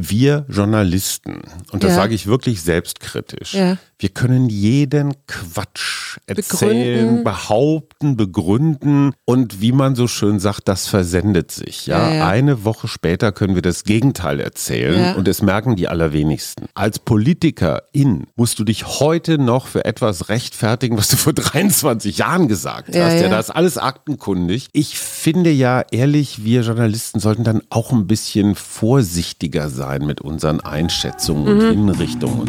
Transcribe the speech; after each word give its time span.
wir 0.00 0.46
Journalisten, 0.48 1.42
und 1.72 1.82
das 1.82 1.90
Ja. 1.90 1.96
sage 1.96 2.14
ich 2.14 2.26
wirklich 2.28 2.62
selbstkritisch, 2.62 3.54
Ja. 3.54 3.78
wir 3.98 4.08
können 4.10 4.48
jeden 4.48 5.14
Quatsch 5.26 6.18
erzählen, 6.26 6.96
Begründen. 6.98 7.24
behaupten, 7.24 8.16
begründen 8.16 9.12
und 9.24 9.60
wie 9.60 9.72
man 9.72 9.96
so 9.96 10.06
schön 10.06 10.38
sagt, 10.38 10.68
das 10.68 10.86
versendet 10.86 11.50
sich. 11.50 11.86
Ja? 11.88 12.12
Ja. 12.12 12.28
Eine 12.28 12.64
Woche 12.64 12.86
später 12.86 13.32
können 13.32 13.56
wir 13.56 13.62
das 13.62 13.82
Gegenteil 13.82 14.38
erzählen 14.38 15.16
und 15.16 15.26
es 15.26 15.42
merken 15.42 15.74
die 15.74 15.88
allerwenigsten. 15.88 16.66
Als 16.74 17.00
Politikerin 17.00 18.28
musst 18.36 18.58
du 18.60 18.64
dich 18.64 18.86
heute 19.00 19.36
noch 19.38 19.66
für 19.66 19.84
etwas 19.84 20.28
rechtfertigen, 20.28 20.96
was 20.96 21.08
du 21.08 21.16
vor 21.16 21.32
23 21.34 22.18
Jahren 22.18 22.46
gesagt 22.46 22.88
hast. 22.90 22.94
Ja, 22.96 23.12
ja. 23.14 23.28
das 23.28 23.48
ist 23.48 23.54
alles 23.54 23.78
aktenkundig. 23.78 24.68
Ich 24.72 24.96
finde 24.98 25.50
ja 25.50 25.82
ehrlich, 25.90 26.44
wir 26.44 26.60
Journalisten 26.62 27.18
sollten 27.18 27.42
dann 27.42 27.62
auch 27.70 27.90
ein 27.90 28.06
bisschen 28.06 28.54
vorsichtiger 28.54 29.68
sein 29.70 29.87
mit 29.98 30.20
unseren 30.20 30.60
Einschätzungen 30.60 31.46
und 31.48 31.58
Mhm. 31.58 31.70
Hinrichtungen. 31.88 32.48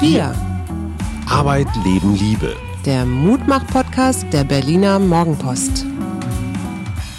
Wir, 0.00 0.34
Arbeit, 1.28 1.66
Leben, 1.84 2.14
Liebe. 2.14 2.54
der 2.84 3.06
Mutmach-Podcast 3.06 4.26
der 4.32 4.44
Berliner 4.44 4.98
Morgenpost. 4.98 5.86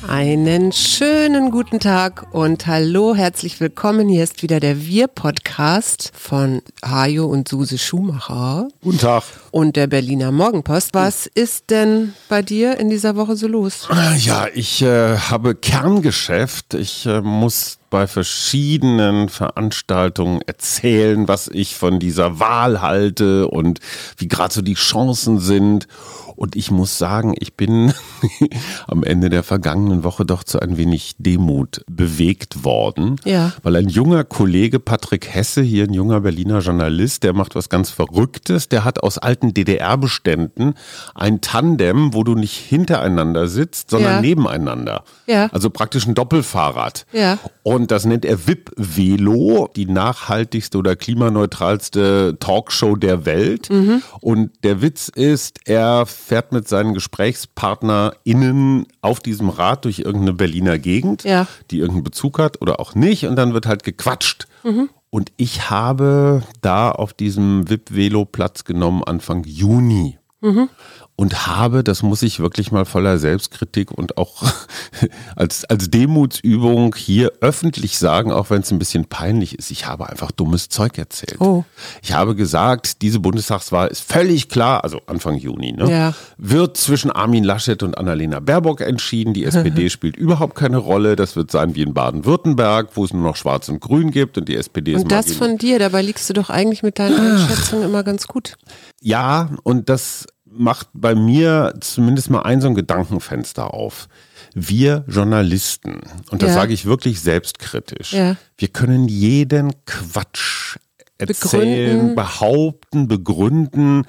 Einen 0.07 0.71
schönen 0.71 1.49
guten 1.49 1.79
Tag 1.79 2.27
und 2.31 2.67
hallo, 2.67 3.15
herzlich 3.15 3.59
willkommen. 3.59 4.07
Hier 4.07 4.23
ist 4.23 4.43
wieder 4.43 4.59
der 4.59 4.85
Wir-Podcast 4.85 6.11
von 6.15 6.61
Hajo 6.83 7.25
und 7.25 7.47
Suse 7.47 7.77
Schumacher 7.77 8.67
Guten 8.81 8.99
Tag. 8.99 9.23
und 9.51 9.75
der 9.75 9.87
Berliner 9.87 10.31
Morgenpost. 10.31 10.93
Was 10.93 11.25
ist 11.25 11.71
denn 11.71 12.13
bei 12.29 12.41
dir 12.43 12.77
in 12.79 12.89
dieser 12.89 13.15
Woche 13.15 13.35
so 13.35 13.47
los? 13.47 13.87
Ja, 14.19 14.47
ich 14.53 14.81
äh, 14.83 15.17
habe 15.17 15.55
Kerngeschäft. 15.55 16.75
Ich 16.75 17.05
äh, 17.07 17.21
muss 17.21 17.77
bei 17.89 18.07
verschiedenen 18.07 19.29
Veranstaltungen 19.29 20.41
erzählen, 20.45 21.27
was 21.27 21.47
ich 21.47 21.75
von 21.75 21.99
dieser 21.99 22.39
Wahl 22.39 22.81
halte 22.81 23.47
und 23.47 23.79
wie 24.17 24.27
gerade 24.27 24.53
so 24.53 24.61
die 24.61 24.73
Chancen 24.75 25.39
sind. 25.39 25.87
Und 26.35 26.55
ich 26.55 26.71
muss 26.71 26.97
sagen, 26.97 27.33
ich 27.39 27.55
bin 27.55 27.93
am 28.87 29.03
Ende 29.03 29.29
der 29.29 29.43
vergangenen 29.43 30.03
Woche 30.03 30.25
doch 30.25 30.43
zu 30.43 30.59
ein 30.59 30.77
wenig 30.77 31.15
Demut 31.17 31.81
bewegt 31.89 32.63
worden. 32.63 33.17
Ja. 33.25 33.53
Weil 33.63 33.75
ein 33.77 33.89
junger 33.89 34.23
Kollege, 34.23 34.79
Patrick 34.79 35.33
Hesse, 35.33 35.61
hier 35.61 35.85
ein 35.85 35.93
junger 35.93 36.21
Berliner 36.21 36.59
Journalist, 36.59 37.23
der 37.23 37.33
macht 37.33 37.55
was 37.55 37.69
ganz 37.69 37.89
Verrücktes. 37.89 38.69
Der 38.69 38.83
hat 38.83 39.01
aus 39.03 39.17
alten 39.17 39.53
DDR-Beständen 39.53 40.73
ein 41.13 41.41
Tandem, 41.41 42.13
wo 42.13 42.23
du 42.23 42.35
nicht 42.35 42.55
hintereinander 42.57 43.47
sitzt, 43.47 43.89
sondern 43.89 44.15
Ja. 44.15 44.21
nebeneinander. 44.21 45.03
Ja. 45.27 45.47
Also 45.51 45.69
praktisch 45.69 46.05
ein 46.07 46.15
Doppelfahrrad. 46.15 47.05
Ja. 47.11 47.37
Und 47.63 47.91
das 47.91 48.05
nennt 48.05 48.25
er 48.25 48.47
VIP 48.47 48.71
Velo, 48.77 49.69
die 49.75 49.85
nachhaltigste 49.85 50.77
oder 50.77 50.95
klimaneutralste 50.95 52.37
Talkshow 52.39 52.95
der 52.95 53.25
Welt. 53.25 53.69
Mhm. 53.69 54.01
Und 54.21 54.51
der 54.63 54.81
Witz 54.81 55.09
ist, 55.09 55.59
er 55.65 56.05
fährt 56.25 56.51
mit 56.51 56.67
seinen 56.67 56.93
GesprächspartnerInnen 56.93 58.87
auf 59.01 59.19
diesem 59.19 59.49
Rad 59.49 59.85
durch 59.85 59.99
irgendeine 59.99 60.33
Berliner 60.33 60.77
Gegend, 60.79 61.23
Ja. 61.23 61.47
die 61.71 61.77
irgendeinen 61.79 62.03
Bezug 62.03 62.39
hat 62.39 62.61
oder 62.61 62.79
auch 62.79 62.95
nicht. 62.95 63.25
Und 63.27 63.35
dann 63.35 63.53
wird 63.53 63.65
halt 63.65 63.83
gequatscht. 63.83 64.47
Mhm. 64.63 64.89
Und 65.09 65.31
ich 65.37 65.69
habe 65.69 66.43
da 66.61 66.91
auf 66.91 67.13
diesem 67.13 67.69
VIP 67.69 67.95
Velo 67.95 68.25
Platz 68.25 68.63
genommen 68.65 69.03
Anfang 69.03 69.43
Juni 69.45 70.17
Mhm. 70.41 70.69
Und 71.17 71.47
habe, 71.47 71.83
das 71.83 72.03
muss 72.03 72.21
ich 72.23 72.39
wirklich 72.39 72.71
mal 72.71 72.83
voller 72.83 73.17
Selbstkritik 73.17 73.91
und 73.91 74.17
auch 74.17 74.43
als, 75.35 75.63
als 75.65 75.89
Demutsübung 75.89 76.93
hier 76.95 77.31
öffentlich 77.39 77.97
sagen, 77.97 78.31
auch 78.33 78.49
wenn 78.49 78.61
es 78.61 78.71
ein 78.71 78.79
bisschen 78.79 79.05
peinlich 79.05 79.57
ist, 79.57 79.71
ich 79.71 79.87
habe 79.87 80.09
einfach 80.09 80.31
dummes 80.31 80.67
Zeug 80.67 80.97
erzählt. 80.97 81.39
Oh. 81.39 81.63
Ich 82.01 82.13
habe 82.13 82.35
gesagt, 82.35 83.01
diese 83.01 83.19
Bundestagswahl 83.21 83.87
ist 83.87 84.01
völlig 84.01 84.49
klar, 84.49 84.83
also 84.83 85.01
Anfang 85.07 85.37
Juni, 85.37 85.71
ne, 85.71 85.89
Ja. 85.89 86.13
wird 86.37 86.75
zwischen 86.75 87.11
Armin 87.11 87.45
Laschet 87.45 87.81
und 87.81 87.97
Annalena 87.97 88.41
Baerbock 88.41 88.81
entschieden. 88.81 89.33
Die 89.33 89.45
SPD 89.45 89.89
spielt 89.89 90.17
überhaupt 90.17 90.55
keine 90.55 90.77
Rolle. 90.77 91.15
Das 91.15 91.37
wird 91.37 91.49
sein 91.49 91.75
wie 91.75 91.83
in 91.83 91.93
Baden-Württemberg, 91.93 92.89
wo 92.95 93.05
es 93.05 93.13
nur 93.13 93.23
noch 93.23 93.37
Schwarz 93.37 93.69
und 93.69 93.79
Grün 93.79 94.11
gibt 94.11 94.37
und 94.37 94.49
die 94.49 94.55
SPD 94.57 94.93
ist 94.93 95.03
Und 95.03 95.11
das 95.13 95.31
von 95.31 95.57
dir, 95.57 95.79
dabei 95.79 96.01
liegst 96.01 96.29
du 96.29 96.33
doch 96.33 96.49
eigentlich 96.49 96.83
mit 96.83 96.99
deinen 96.99 97.19
Einschätzungen 97.19 97.85
immer 97.85 98.03
ganz 98.03 98.27
gut. 98.27 98.55
Ja, 99.01 99.49
und 99.63 99.87
das 99.87 100.25
macht 100.57 100.87
bei 100.93 101.15
mir 101.15 101.73
zumindest 101.81 102.29
mal 102.29 102.41
ein 102.43 102.61
so 102.61 102.67
ein 102.67 102.75
Gedankenfenster 102.75 103.73
auf. 103.73 104.07
Wir 104.53 105.03
Journalisten, 105.07 106.01
und 106.31 106.41
das 106.41 106.49
Ja. 106.49 106.55
sage 106.55 106.73
ich 106.73 106.85
wirklich 106.85 107.19
selbstkritisch, 107.21 108.13
Ja. 108.13 108.35
wir 108.57 108.67
können 108.69 109.07
jeden 109.07 109.73
Quatsch 109.85 110.77
erzählen, 111.17 111.85
Begründen. 112.09 112.15
behaupten, 112.15 113.07
begründen. 113.07 114.05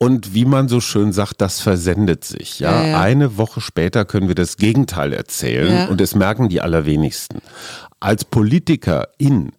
Und 0.00 0.32
wie 0.32 0.44
man 0.44 0.68
so 0.68 0.80
schön 0.80 1.12
sagt, 1.12 1.40
das 1.40 1.60
versendet 1.60 2.22
sich. 2.24 2.60
Ja? 2.60 2.86
Ja. 2.86 3.00
Eine 3.00 3.36
Woche 3.36 3.60
später 3.60 4.04
können 4.04 4.28
wir 4.28 4.36
das 4.36 4.56
Gegenteil 4.56 5.12
erzählen 5.12 5.88
und 5.88 6.00
es 6.00 6.14
merken 6.14 6.48
die 6.48 6.60
allerwenigsten. 6.60 7.40
Als 7.98 8.24
Politikerin 8.24 9.50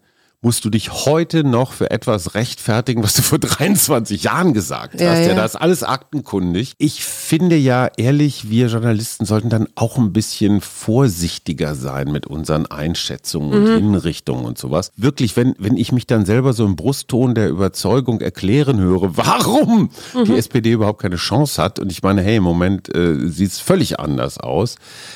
musst 0.42 0.64
du 0.64 0.70
dich 0.70 0.90
heute 1.06 1.44
noch 1.44 1.74
für 1.74 1.92
etwas 1.92 2.34
rechtfertigen, 2.34 3.04
was 3.04 3.14
du 3.14 3.22
vor 3.22 3.40
23 3.40 4.24
Jahren 4.24 4.54
gesagt 4.54 5.02
Ja, 5.02 5.10
hast. 5.12 5.20
Ja, 5.20 5.28
ja. 5.30 5.36
das 5.36 5.56
ist 5.56 5.62
alles 5.62 5.84
aktenkundig. 5.84 6.74
Ich 6.78 7.04
finde 7.04 7.58
ja 7.58 7.90
ehrlich, 7.98 8.50
wir 8.50 8.68
Journalisten 8.68 9.26
sollten 9.26 9.50
dann 9.50 9.68
auch 9.76 9.98
ein 9.98 10.14
bisschen 10.14 10.62
vorsichtiger 10.62 11.76
sein 11.76 12.10
mit 12.12 12.26
unseren 12.26 12.66
Einschätzungen 12.68 13.52
und 13.52 13.64
Mhm. 13.66 13.76
Hinrichtungen 13.92 14.46
und 14.46 14.58
sowas. 14.58 14.92
Wirklich, 14.96 15.36
wenn, 15.36 15.56
wenn 15.60 15.76
ich 15.76 15.92
mich 15.92 16.08
dann 16.08 16.26
selber 16.26 16.54
so 16.54 16.66
im 16.66 16.78
Brustton 16.78 17.36
der 17.36 17.50
Überzeugung 17.50 18.22
erklären 18.22 18.80
höre, 18.80 19.18
warum 19.18 19.90
Mhm. 20.14 20.24
die 20.24 20.38
SPD 20.38 20.72
überhaupt 20.72 21.02
keine 21.02 21.18
Chance 21.18 21.62
hat 21.62 21.80
und 21.80 21.92
ich 21.92 22.02
meine, 22.02 22.22
hey, 22.22 22.38
im 22.38 22.44
Moment 22.44 22.94
äh, 22.96 23.28
sieht 23.28 23.52
es 23.52 23.60
völlig 23.60 24.00
anders 24.00 24.38
aus. 24.38 24.76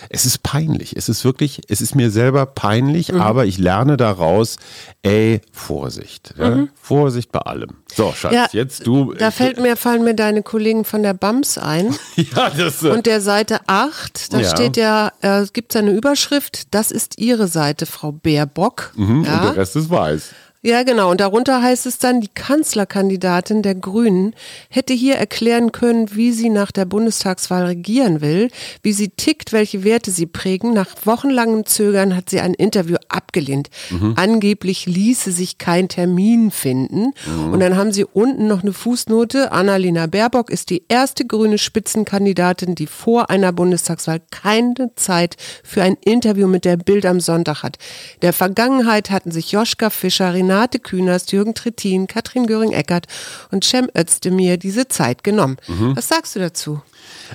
Es 0.10 0.26
ist 0.26 0.44
peinlich. 0.44 0.98
Es 0.98 1.08
ist 1.08 1.24
wirklich, 1.24 1.62
es 1.70 1.80
ist 1.80 1.96
mir 1.96 2.12
selber 2.12 2.46
peinlich, 2.46 3.12
Mhm. 3.14 3.22
aber 3.22 3.46
ich 3.46 3.58
lerne 3.58 3.96
daraus, 3.96 4.58
ey, 5.02 5.13
Vorsicht. 5.52 6.34
Ja? 6.38 6.68
Vorsicht 6.82 7.32
bei 7.32 7.40
allem. 7.40 7.70
So, 7.94 8.12
Schatz, 8.12 8.32
Mhm. 8.32 8.38
Ja, 8.38 8.48
jetzt 8.52 8.88
du. 8.88 9.14
Da 9.14 9.32
fällt 9.32 9.60
mir, 9.60 9.76
fallen 9.78 10.04
mir 10.04 10.14
deine 10.16 10.44
Kollegen 10.44 10.84
von 10.86 11.04
der 11.04 11.14
BAMS 11.14 11.58
ein. 11.58 11.96
ja, 12.16 12.50
das, 12.50 12.84
äh, 12.84 12.90
Und 12.90 13.06
der 13.06 13.22
Seite 13.22 13.60
8, 13.68 14.34
da 14.34 14.40
Ja. 14.40 14.50
steht 14.50 14.78
ja, 14.78 15.12
äh, 15.22 15.40
es 15.42 15.54
gibt 15.54 15.76
eine 15.76 15.92
Überschrift, 15.92 16.74
das 16.74 16.92
ist 16.92 17.20
Ihre 17.20 17.48
Seite, 17.48 17.86
Frau 17.86 18.12
Baerbock. 18.12 18.92
mhm, 18.96 19.20
und 19.20 19.26
ja? 19.26 19.42
der 19.44 19.56
Rest 19.58 19.76
ist 19.76 19.90
weiß. 19.90 20.30
Ja, 20.66 20.84
genau. 20.84 21.12
Und 21.12 21.20
darunter 21.20 21.62
heißt 21.62 21.86
es 21.88 21.98
dann, 21.98 22.22
die 22.22 22.30
Kanzlerkandidatin 22.34 23.64
der 23.64 23.76
Grünen 23.76 24.34
hätte 24.70 24.94
hier 24.94 25.16
erklären 25.16 25.74
können, 25.74 26.16
wie 26.16 26.32
sie 26.32 26.50
nach 26.50 26.72
der 26.72 26.86
Bundestagswahl 26.86 27.66
regieren 27.66 28.22
will, 28.22 28.50
wie 28.82 28.94
sie 28.94 29.10
tickt, 29.10 29.52
welche 29.52 29.84
Werte 29.84 30.10
sie 30.10 30.26
prägen. 30.26 30.74
Nach 30.74 30.88
wochenlangem 31.04 31.66
Zögern 31.66 32.16
hat 32.16 32.30
sie 32.30 32.40
ein 32.40 32.54
Interview 32.54 32.96
abgelehnt. 33.10 33.70
Angeblich 34.16 34.86
ließe 34.86 35.34
sich 35.34 35.58
kein 35.58 35.90
Termin 35.90 36.50
finden. 36.50 37.12
Und 37.52 37.60
dann 37.60 37.76
haben 37.76 37.92
sie 37.92 38.06
unten 38.06 38.48
noch 38.48 38.62
eine 38.62 38.72
Fußnote. 38.72 39.52
Annalena 39.52 40.08
Baerbock 40.08 40.50
ist 40.50 40.70
die 40.70 40.86
erste 40.88 41.26
grüne 41.26 41.58
Spitzenkandidatin, 41.58 42.74
die 42.76 42.88
vor 42.88 43.30
einer 43.30 43.52
Bundestagswahl 43.52 44.22
keine 44.32 44.96
Zeit 44.96 45.36
für 45.62 45.84
ein 45.84 45.98
Interview 46.06 46.48
mit 46.48 46.64
der 46.64 46.78
Bild 46.78 47.06
am 47.06 47.20
Sonntag 47.20 47.64
hat. 47.64 47.80
Der 48.22 48.32
Vergangenheit 48.32 49.10
hatten 49.12 49.32
sich 49.32 49.52
Joschka 49.52 49.90
Fischer, 49.90 50.34
Renate 50.34 50.53
Künast, 50.84 51.32
Jürgen 51.32 51.54
Trittin, 51.54 52.08
Katrin 52.08 52.48
Göring-Eckert 52.48 53.08
und 53.52 53.64
Cem 53.64 53.90
Özdemir 53.98 54.58
diese 54.58 54.88
Zeit 54.88 55.24
genommen. 55.24 55.58
Was 55.68 56.08
sagst 56.08 56.36
du 56.36 56.40
dazu? 56.40 56.82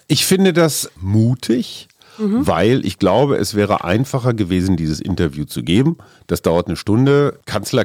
Ich 0.07 0.27
finde 0.27 0.53
das 0.53 0.91
mutig, 1.01 1.89
Mhm. 2.19 2.47
weil 2.47 2.85
ich 2.85 2.99
glaube, 2.99 3.37
es 3.37 3.55
wäre 3.55 3.85
einfacher 3.85 4.35
gewesen, 4.35 4.77
dieses 4.77 5.01
Interview 5.01 5.45
zu 5.45 5.63
geben. 5.63 5.97
Das 6.27 6.43
dauert 6.43 6.67
eine 6.67 6.77
Stunde. 6.77 7.39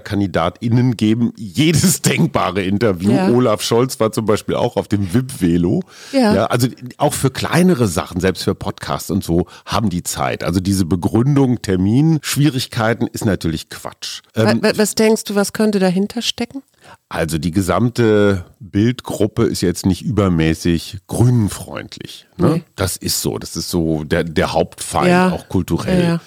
KanzlerkandidatInnen 0.07 0.97
geben 0.97 1.33
jedes 1.37 2.01
denkbare 2.01 2.63
Interview. 2.63 3.11
Ja. 3.11 3.29
Olaf 3.29 3.61
Scholz 3.61 3.99
war 3.99 4.11
zum 4.11 4.25
Beispiel 4.25 4.55
auch 4.55 4.75
auf 4.77 4.87
dem 4.87 5.13
VIP-Velo. 5.13 5.81
Ja. 6.11 6.45
also 6.45 6.67
auch 6.97 7.13
für 7.13 7.29
kleinere 7.31 7.87
Sachen, 7.87 8.19
selbst 8.19 8.43
für 8.43 8.55
Podcasts 8.55 9.11
und 9.11 9.23
so, 9.23 9.45
haben 9.65 9.89
die 9.89 10.03
Zeit. 10.03 10.43
Also 10.43 10.59
diese 10.59 10.85
Begründung, 10.85 11.61
Termin, 11.61 12.19
Schwierigkeiten 12.21 13.07
ist 13.07 13.25
natürlich 13.25 13.69
Quatsch. 13.69 14.21
Ähm, 14.35 14.61
Wa- 14.61 14.69
wa- 14.69 14.73
was 14.77 14.95
denkst 14.95 15.23
du, 15.25 15.35
was 15.35 15.53
könnte 15.53 15.79
dahinter 15.79 16.21
stecken? 16.21 16.61
Also 17.09 17.37
die 17.37 17.51
gesamte 17.51 18.45
Bildgruppe 18.59 19.43
ist 19.43 19.61
jetzt 19.61 19.85
nicht 19.85 20.01
übermäßig 20.01 20.97
grünenfreundlich. 21.07 22.25
Ne? 22.37 22.47
Nee. 22.49 22.63
Das 22.75 22.97
ist 22.97 23.21
so. 23.21 23.37
Das 23.37 23.55
ist 23.55 23.69
so 23.69 24.03
der, 24.03 24.23
der 24.23 24.53
Hauptfeind, 24.53 25.07
Ja. 25.09 25.31
auch 25.31 25.47
kulturell. 25.49 26.01
Ja, 26.01 26.07
ja. 26.09 26.21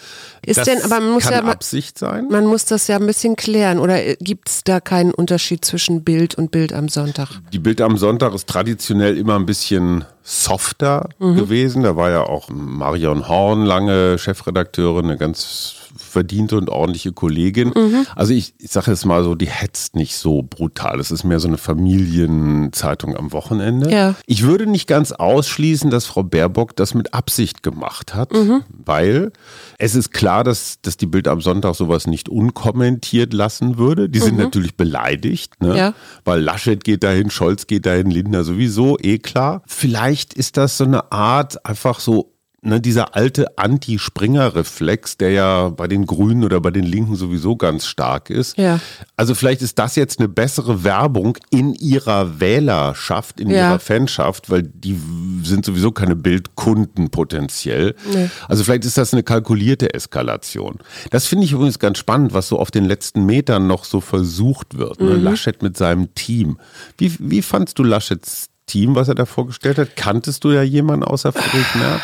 Ist 0.45 0.59
das 0.59 0.67
denn, 0.67 0.81
aber 0.83 1.01
man 1.01 1.11
muss 1.11 1.25
kann 1.25 1.33
ja 1.45 1.51
Absicht 1.51 1.99
sein. 1.99 2.29
Man 2.31 2.47
muss 2.47 2.67
das 2.67 2.87
ja 2.87 2.97
ein 2.97 3.07
bisschen 3.07 3.35
klären. 3.35 3.81
Oder 3.81 4.15
gibt 4.17 4.49
es 4.49 4.63
da 4.63 4.79
keinen 4.79 5.13
Unterschied 5.13 5.65
zwischen 5.65 6.05
Bild 6.05 6.37
und 6.37 6.53
Bild 6.53 6.73
am 6.73 6.89
Sonntag? 6.89 7.41
Die 7.53 7.59
Bild 7.59 7.81
am 7.81 7.97
Sonntag 7.97 8.33
ist 8.33 8.47
traditionell 8.49 9.17
immer 9.19 9.35
ein 9.37 9.47
bisschen 9.47 10.05
softer 10.23 11.09
Mhm. 11.19 11.35
gewesen. 11.37 11.83
Da 11.83 11.97
war 11.97 12.11
ja 12.11 12.23
auch 12.23 12.49
Marion 12.49 13.27
Horn 13.29 13.65
lange 13.65 14.19
Chefredakteurin, 14.19 15.07
eine 15.07 15.17
ganz 15.17 15.75
verdiente 16.17 16.57
und 16.57 16.71
ordentliche 16.71 17.13
Kollegin. 17.13 17.73
Mhm. 17.77 18.07
Also 18.17 18.33
ich, 18.33 18.55
ich 18.59 18.71
sage 18.71 18.91
jetzt 18.91 19.05
mal 19.05 19.23
so, 19.23 19.35
die 19.35 19.51
hetzt 19.51 19.95
nicht 19.95 20.17
so 20.17 20.43
brutal. 20.43 20.99
Es 20.99 21.11
ist 21.11 21.25
mehr 21.25 21.41
so 21.41 21.47
eine 21.49 21.59
Familienzeitung 21.59 23.15
am 23.17 23.33
Wochenende. 23.33 23.91
Ja. 23.91 24.15
Ich 24.27 24.43
würde 24.45 24.67
nicht 24.67 24.87
ganz 24.87 25.13
ausschließen, 25.13 25.91
dass 25.91 26.07
Frau 26.07 26.23
Baerbock 26.23 26.75
das 26.75 26.95
mit 26.95 27.13
Absicht 27.13 27.63
gemacht 27.63 28.15
hat, 28.15 28.33
Mhm. 28.33 28.63
weil 28.71 29.31
es 29.79 29.95
ist 29.95 30.11
klar, 30.13 30.43
dass, 30.43 30.81
dass 30.81 30.97
die 30.97 31.07
Bild 31.07 31.29
am 31.29 31.43
Sonntag 31.43 31.75
sowas 31.75 32.07
nicht 32.07 32.31
unkommentiert 32.31 33.35
lassen 33.35 33.77
würde. 33.77 34.09
Die 34.09 34.21
sind 34.21 34.39
natürlich 34.39 34.77
beleidigt, 34.77 35.61
ne? 35.61 35.69
Mhm. 35.71 35.77
Ja. 35.77 35.95
weil 36.25 36.41
Laschet 36.41 36.83
geht 36.83 37.03
dahin, 37.03 37.29
Scholz 37.31 37.67
geht 37.67 37.85
dahin, 37.85 38.11
Lindner 38.11 38.43
sowieso, 38.45 38.97
eh 39.03 39.19
klar. 39.19 39.63
Vielleicht 39.67 40.33
ist 40.33 40.57
das 40.57 40.79
so 40.79 40.85
eine 40.85 41.13
Art 41.13 41.65
einfach 41.67 42.01
so 42.01 42.33
ne, 42.67 42.81
dieser 42.81 43.15
alte 43.17 43.57
Anti-Springer-Reflex, 43.59 45.17
der 45.17 45.31
ja 45.31 45.69
bei 45.71 45.87
den 45.87 46.07
Grünen 46.07 46.45
oder 46.45 46.61
bei 46.61 46.71
den 46.71 46.85
Linken 46.85 47.17
sowieso 47.17 47.57
ganz 47.57 47.87
stark 47.87 48.31
ist. 48.31 48.59
Ja. 48.59 48.81
Also 49.17 49.35
vielleicht 49.35 49.63
ist 49.63 49.79
das 49.79 49.97
jetzt 49.97 50.19
eine 50.19 50.29
bessere 50.29 50.85
Werbung 50.85 51.39
in 51.51 51.75
ihrer 51.75 52.41
Wählerschaft, 52.41 53.41
in 53.41 53.51
Ja. 53.51 53.71
ihrer 53.71 53.79
Fanschaft, 53.79 54.51
weil 54.51 54.63
die 54.63 54.99
sind 55.43 55.65
sowieso 55.65 55.93
keine 55.93 56.17
Bildkunden 56.17 57.11
potenziell. 57.11 57.95
Nee. 58.13 58.29
Also 58.49 58.65
vielleicht 58.65 58.85
ist 58.85 58.99
das 58.99 59.13
eine 59.13 59.23
kalkulierte 59.23 59.95
Eskalation. 59.95 60.79
Das 61.11 61.27
finde 61.27 61.45
ich 61.45 61.53
übrigens 61.53 61.79
ganz 61.79 61.99
spannend, 61.99 62.35
was 62.35 62.49
so 62.49 62.59
auf 62.59 62.71
den 62.71 62.85
letzten 62.85 63.25
Metern 63.25 63.67
noch 63.67 63.85
so 63.85 64.01
versucht 64.01 64.77
wird. 64.77 65.01
Mhm. 65.01 65.07
Ne? 65.09 65.15
Laschet 65.17 65.63
mit 65.63 65.77
seinem 65.77 66.15
Team. 66.15 66.59
Wie, 66.99 67.15
wie 67.19 67.43
fandst 67.43 67.79
du 67.79 67.85
Laschets 67.85 68.49
Team, 68.67 68.97
was 68.97 69.07
er 69.07 69.15
da 69.15 69.27
vorgestellt 69.27 69.79
hat? 69.79 69.95
Kanntest 69.95 70.43
du 70.43 70.51
ja 70.51 70.63
jemanden 70.63 71.05
außer 71.05 71.33
Friedrich 71.33 71.75
Merz 71.77 72.03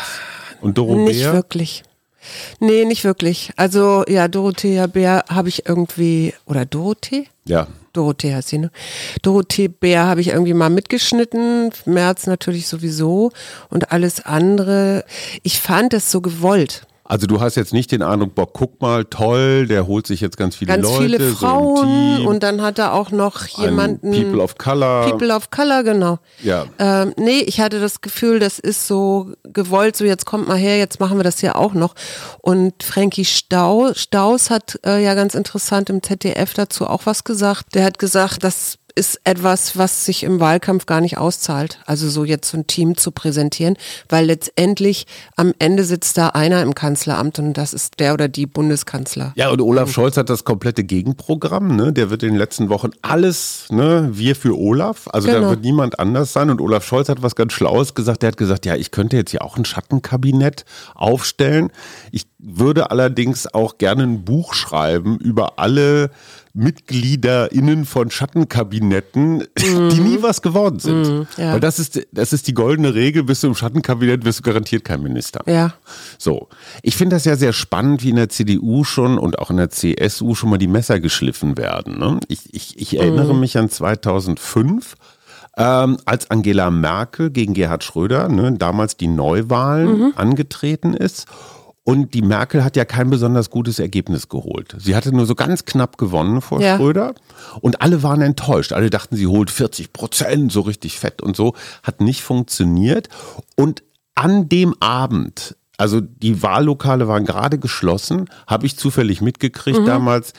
und 0.63 0.77
Doro 0.77 0.95
Nicht 0.95 1.23
wirklich. 1.23 1.83
Nee, 2.59 2.85
nicht 2.85 3.03
wirklich. 3.03 3.51
Also 3.57 4.05
ja, 4.07 4.27
Dorothea 4.27 4.87
Bär 4.87 5.25
habe 5.29 5.49
ich 5.49 5.67
irgendwie, 5.67 6.33
oder 6.45 6.65
Dorothee? 6.65 7.27
Ja. 7.45 7.67
Dorothee 7.91 8.33
heißt 8.33 8.47
sie, 8.47 8.57
ne? 8.59 8.71
Dorothee 9.21 9.67
Bär 9.67 10.05
habe 10.05 10.21
ich 10.21 10.29
irgendwie 10.29 10.53
mal 10.53 10.69
mitgeschnitten, 10.69 11.71
März 11.85 12.25
natürlich 12.25 12.67
sowieso 12.67 13.31
und 13.69 13.91
alles 13.91 14.25
andere. 14.25 15.03
Ich 15.43 15.59
fand 15.59 15.93
es 15.93 16.09
so 16.09 16.21
gewollt. 16.21 16.87
Also 17.05 17.27
du 17.27 17.41
hast 17.41 17.55
jetzt 17.55 17.73
nicht 17.73 17.91
den 17.91 18.01
Eindruck, 18.01 18.33
boah, 18.33 18.51
guck 18.51 18.81
mal, 18.81 19.03
toll, 19.03 19.67
der 19.67 19.87
holt 19.87 20.07
sich 20.07 20.21
jetzt 20.21 20.37
ganz 20.37 20.55
viele 20.55 20.73
Ganz 20.73 20.83
Leute, 20.83 21.03
viele 21.03 21.17
so 21.19 21.25
ein 21.25 21.35
Frauen 21.35 22.17
Team, 22.17 22.27
und 22.27 22.43
dann 22.43 22.61
hat 22.61 22.79
er 22.79 22.93
auch 22.93 23.11
noch 23.11 23.45
jemanden. 23.45 24.11
People 24.11 24.41
of 24.41 24.57
Color. 24.57 25.09
People 25.09 25.35
of 25.35 25.51
Color, 25.51 25.83
genau. 25.83 26.19
Ja. 26.41 26.65
Ähm, 26.79 27.13
nee, 27.17 27.39
ich 27.39 27.59
hatte 27.59 27.81
das 27.81 27.99
Gefühl, 27.99 28.39
das 28.39 28.57
ist 28.57 28.87
so 28.87 29.33
gewollt, 29.43 29.97
so 29.97 30.05
jetzt 30.05 30.25
kommt 30.25 30.47
mal 30.47 30.57
her, 30.57 30.77
jetzt 30.77 31.01
machen 31.01 31.17
wir 31.17 31.25
das 31.25 31.39
hier 31.39 31.57
auch 31.57 31.73
noch. 31.73 31.93
Und 32.39 32.81
Frankie 32.81 33.25
Stau, 33.25 33.93
Staus 33.93 34.49
hat 34.49 34.79
äh, 34.85 35.03
ja 35.03 35.13
ganz 35.13 35.35
interessant 35.35 35.89
im 35.89 36.01
ZDF 36.01 36.53
dazu 36.53 36.87
auch 36.87 37.05
was 37.05 37.25
gesagt. 37.25 37.75
Der 37.75 37.83
hat 37.83 37.99
gesagt, 37.99 38.45
das 38.45 38.77
ist 38.95 39.21
etwas, 39.23 39.77
was 39.77 40.05
sich 40.05 40.23
im 40.23 40.39
Wahlkampf 40.39 40.85
gar 40.85 41.01
nicht 41.01 41.17
auszahlt. 41.17 41.79
Also 41.85 42.09
so 42.09 42.23
jetzt 42.23 42.49
so 42.49 42.57
ein 42.57 42.67
Team 42.67 42.95
zu 42.95 43.11
präsentieren, 43.11 43.75
weil 44.09 44.25
letztendlich 44.25 45.05
am 45.35 45.53
Ende 45.59 45.83
sitzt 45.83 46.17
da 46.17 46.29
einer 46.29 46.61
im 46.61 46.75
Kanzleramt 46.75 47.39
und 47.39 47.53
das 47.53 47.73
ist 47.73 47.99
der 47.99 48.13
oder 48.13 48.27
die 48.27 48.45
Bundeskanzler. 48.45 49.33
Ja, 49.35 49.49
und 49.49 49.61
Olaf 49.61 49.91
Scholz 49.91 50.17
hat 50.17 50.29
das 50.29 50.43
komplette 50.43 50.83
Gegenprogramm, 50.83 51.75
ne? 51.75 51.91
Der 51.93 52.09
wird 52.09 52.23
in 52.23 52.29
den 52.29 52.37
letzten 52.37 52.69
Wochen 52.69 52.91
alles, 53.01 53.65
ne, 53.69 54.09
wir 54.13 54.35
für 54.35 54.57
Olaf. 54.57 55.07
Also 55.11 55.27
da 55.27 55.35
Genau. 55.35 55.49
wird 55.49 55.61
niemand 55.61 55.99
anders 55.99 56.31
sein. 56.33 56.49
Und 56.49 56.61
Olaf 56.61 56.85
Scholz 56.85 57.09
hat 57.09 57.21
was 57.23 57.35
ganz 57.35 57.53
Schlaues 57.53 57.95
gesagt. 57.95 58.21
Der 58.21 58.27
hat 58.27 58.37
gesagt, 58.37 58.65
ja, 58.65 58.75
ich 58.75 58.91
könnte 58.91 59.17
jetzt 59.17 59.31
ja 59.31 59.41
auch 59.41 59.57
ein 59.57 59.65
Schattenkabinett 59.65 60.65
aufstellen. 60.95 61.71
Ich 62.11 62.25
würde 62.37 62.91
allerdings 62.91 63.51
auch 63.53 63.77
gerne 63.77 64.03
ein 64.03 64.25
Buch 64.25 64.53
schreiben 64.53 65.17
über 65.17 65.57
alle 65.59 66.11
MitgliederInnen 66.55 67.85
von 67.85 68.11
Schattenkabinetten, 68.11 69.45
die 69.57 69.99
nie 69.99 70.21
was 70.21 70.43
geworden 70.43 70.77
sind. 70.77 71.07
Mhm, 71.07 71.27
ja. 71.37 71.53
Weil 71.53 71.59
das 71.59 71.79
ist, 71.79 72.07
das 72.11 72.31
ist 72.31 72.47
die 72.47 72.53
goldene 72.53 72.93
Regel, 72.93 73.23
bist 73.23 73.41
du 73.41 73.47
im 73.47 73.55
Schattenkabinett, 73.55 74.23
wirst 74.23 74.39
du 74.39 74.43
garantiert 74.43 74.83
kein 74.83 75.01
Minister. 75.01 75.41
Ja. 75.47 75.73
So, 76.19 76.49
ich 76.83 76.95
finde 76.95 77.15
das 77.15 77.25
ja 77.25 77.35
sehr 77.35 77.53
spannend, 77.53 78.03
wie 78.03 78.11
in 78.11 78.17
der 78.17 78.29
CDU 78.29 78.83
schon 78.83 79.17
und 79.17 79.39
auch 79.39 79.49
in 79.49 79.57
der 79.57 79.71
CSU 79.71 80.35
schon 80.35 80.51
mal 80.51 80.59
die 80.59 80.67
Messer 80.67 80.99
geschliffen 80.99 81.57
werden. 81.57 81.97
Ne? 81.97 82.19
Ich, 82.27 82.53
ich, 82.53 82.79
ich 82.79 82.99
erinnere 82.99 83.33
mich 83.33 83.57
an 83.57 83.69
2005, 83.69 84.95
ähm, 85.57 85.97
als 86.05 86.29
Angela 86.29 86.69
Merkel 86.69 87.31
gegen 87.31 87.53
Gerhard 87.53 87.83
Schröder, 87.83 88.27
ne, 88.27 88.53
damals 88.53 88.97
die 88.97 89.07
Neuwahlen 89.07 90.15
angetreten 90.17 90.93
ist. 90.93 91.27
Und 91.85 92.13
die 92.13 92.21
Merkel 92.21 92.63
hat 92.63 92.77
ja 92.77 92.85
kein 92.85 93.09
besonders 93.09 93.49
gutes 93.49 93.77
Ergebnis 93.77 94.29
geholt. 94.29 94.73
Sie 94.79 94.95
hatte 94.95 95.13
nur 95.13 95.25
so 95.25 95.35
ganz 95.35 95.65
knapp 95.65 95.97
gewonnen 95.97 96.39
vor 96.41 96.61
Ja. 96.61 96.77
Schröder. 96.77 97.13
Und 97.59 97.81
alle 97.81 98.03
waren 98.03 98.21
enttäuscht. 98.21 98.71
Alle 98.71 98.89
dachten, 98.89 99.17
sie 99.17 99.27
holt 99.27 99.51
40 99.51 99.91
Prozent, 99.91 100.51
so 100.51 100.61
richtig 100.61 100.97
fett 100.97 101.21
und 101.21 101.35
so. 101.35 101.55
Hat 101.83 101.99
nicht 101.99 102.21
funktioniert. 102.23 103.09
Und 103.57 103.83
an 104.15 104.47
dem 104.47 104.75
Abend, 104.79 105.57
also 105.77 105.99
die 105.99 106.41
Wahllokale 106.41 107.09
waren 107.09 107.25
gerade 107.25 107.59
geschlossen, 107.59 108.29
habe 108.47 108.65
ich 108.65 108.77
zufällig 108.77 109.21
mitgekriegt 109.21 109.85
damals, 109.85 110.31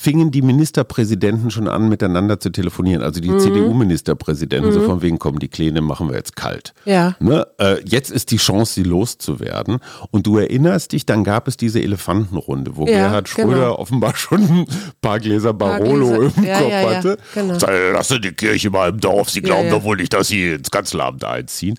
fingen 0.00 0.30
die 0.30 0.40
Ministerpräsidenten 0.40 1.50
schon 1.50 1.68
an, 1.68 1.90
miteinander 1.90 2.40
zu 2.40 2.48
telefonieren. 2.48 3.02
Also 3.02 3.20
die 3.20 3.36
CDU-Ministerpräsidenten, 3.36 4.72
so 4.72 4.80
von 4.80 5.02
wegen 5.02 5.18
kommen 5.18 5.40
die 5.40 5.48
Kleine, 5.48 5.82
machen 5.82 6.08
wir 6.08 6.16
jetzt 6.16 6.36
kalt. 6.36 6.72
Ja. 6.86 7.16
Ne? 7.20 7.46
Äh, 7.58 7.82
jetzt 7.84 8.10
ist 8.10 8.30
die 8.30 8.38
Chance, 8.38 8.72
sie 8.72 8.82
loszuwerden. 8.82 9.76
Und 10.10 10.26
du 10.26 10.38
erinnerst 10.38 10.92
dich, 10.92 11.04
dann 11.04 11.22
gab 11.22 11.48
es 11.48 11.58
diese 11.58 11.82
Elefantenrunde, 11.82 12.76
wo 12.78 12.86
Ja, 12.86 12.92
Gerhard 12.92 13.28
Schröder 13.28 13.48
genau. 13.48 13.78
offenbar 13.78 14.16
schon 14.16 14.40
ein 14.40 14.66
paar 15.02 15.20
Gläser 15.20 15.52
Barolo 15.52 16.06
Gläser- 16.08 16.32
im 16.38 16.44
ja, 16.44 16.58
Kopf 16.58 16.70
ja, 16.70 16.94
hatte. 16.96 17.18
genau. 17.34 17.58
Lasse 17.92 18.20
die 18.20 18.32
Kirche 18.32 18.70
mal 18.70 18.88
im 18.88 19.00
Dorf, 19.00 19.28
sie 19.28 19.42
glauben 19.42 19.68
doch 19.68 19.84
wohl 19.84 19.98
nicht, 19.98 20.14
dass 20.14 20.28
sie 20.28 20.52
ins 20.52 20.70
Kanzleramt 20.70 21.24
einziehen. 21.24 21.76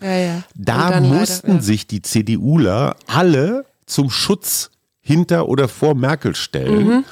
Da 0.55 0.89
leider, 0.89 1.01
mussten 1.01 1.55
ja. 1.55 1.61
sich 1.61 1.87
die 1.87 2.03
CDUler 2.03 2.97
alle 3.07 3.65
zum 3.87 4.11
Schutz 4.11 4.69
hinter 5.01 5.49
oder 5.49 5.67
vor 5.67 5.95
Merkel 5.95 6.35
stellen. 6.35 6.87
Mhm. 6.87 7.05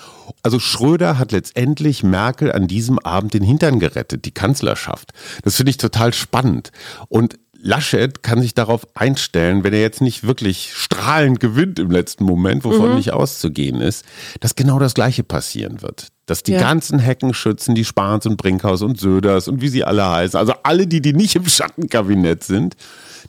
Also 0.43 0.59
Schröder 0.59 1.17
hat 1.17 1.31
letztendlich 1.31 2.03
Merkel 2.03 2.51
an 2.51 2.67
diesem 2.67 2.99
Abend 2.99 3.33
den 3.33 3.43
Hintern 3.43 3.79
gerettet, 3.79 4.25
die 4.25 4.31
Kanzlerschaft. 4.33 5.11
Das 5.43 5.55
finde 5.55 5.71
ich 5.71 5.77
total 5.77 6.13
spannend. 6.13 6.71
Und 7.07 7.39
Laschet 7.61 8.23
kann 8.23 8.41
sich 8.41 8.53
darauf 8.53 8.87
einstellen, 8.95 9.63
wenn 9.65 9.73
er 9.73 9.81
jetzt 9.81 10.01
nicht 10.01 10.25
wirklich 10.25 10.71
strahlend 10.73 11.41
gewinnt 11.41 11.77
im 11.77 11.91
letzten 11.91 12.23
Moment, 12.23 12.63
wovon 12.63 12.91
Mhm. 12.91 12.95
nicht 12.95 13.11
auszugehen 13.11 13.81
ist, 13.81 14.05
dass 14.39 14.55
genau 14.55 14.79
das 14.79 14.93
Gleiche 14.93 15.23
passieren 15.23 15.81
wird. 15.81 16.07
Dass 16.29 16.43
die 16.43 16.51
Ja. 16.53 16.59
ganzen 16.59 16.99
Heckenschützen, 16.99 17.73
die 17.75 17.85
Spahns 17.85 18.25
und 18.25 18.37
Brinkhaus 18.37 18.81
und 18.83 18.99
Söders 18.99 19.47
und 19.47 19.61
wie 19.61 19.67
sie 19.67 19.83
alle 19.83 20.07
heißen, 20.07 20.39
also 20.39 20.53
alle, 20.63 20.85
die, 20.85 21.01
die 21.01 21.13
nicht 21.13 21.35
im 21.35 21.47
Schattenkabinett 21.47 22.43
sind, 22.43 22.75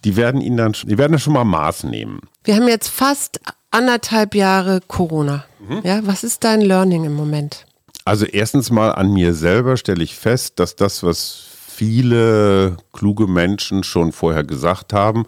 die 0.04 0.16
werden 0.16 0.40
ihn 0.40 0.56
dann, 0.56 0.72
die 0.84 0.98
werden 0.98 1.12
dann 1.12 1.18
schon 1.20 1.32
mal 1.32 1.44
Maß 1.44 1.84
nehmen. 1.84 2.20
Wir 2.44 2.56
haben 2.56 2.68
jetzt 2.68 2.88
fast 2.88 3.40
anderthalb 3.70 4.34
Jahre 4.34 4.80
Corona. 4.86 5.44
Mhm. 5.66 5.80
Ja, 5.82 6.00
was 6.04 6.24
ist 6.24 6.44
dein 6.44 6.60
Learning 6.60 7.04
im 7.04 7.14
Moment? 7.14 7.64
Also 8.04 8.26
erstens 8.26 8.70
mal 8.70 8.90
an 8.92 9.12
mir 9.12 9.34
selber 9.34 9.76
stelle 9.76 10.02
ich 10.02 10.14
fest, 10.16 10.58
dass 10.58 10.76
das, 10.76 11.02
was 11.02 11.44
viele 11.68 12.76
kluge 12.92 13.26
Menschen 13.26 13.82
schon 13.84 14.12
vorher 14.12 14.44
gesagt 14.44 14.92
haben, 14.92 15.24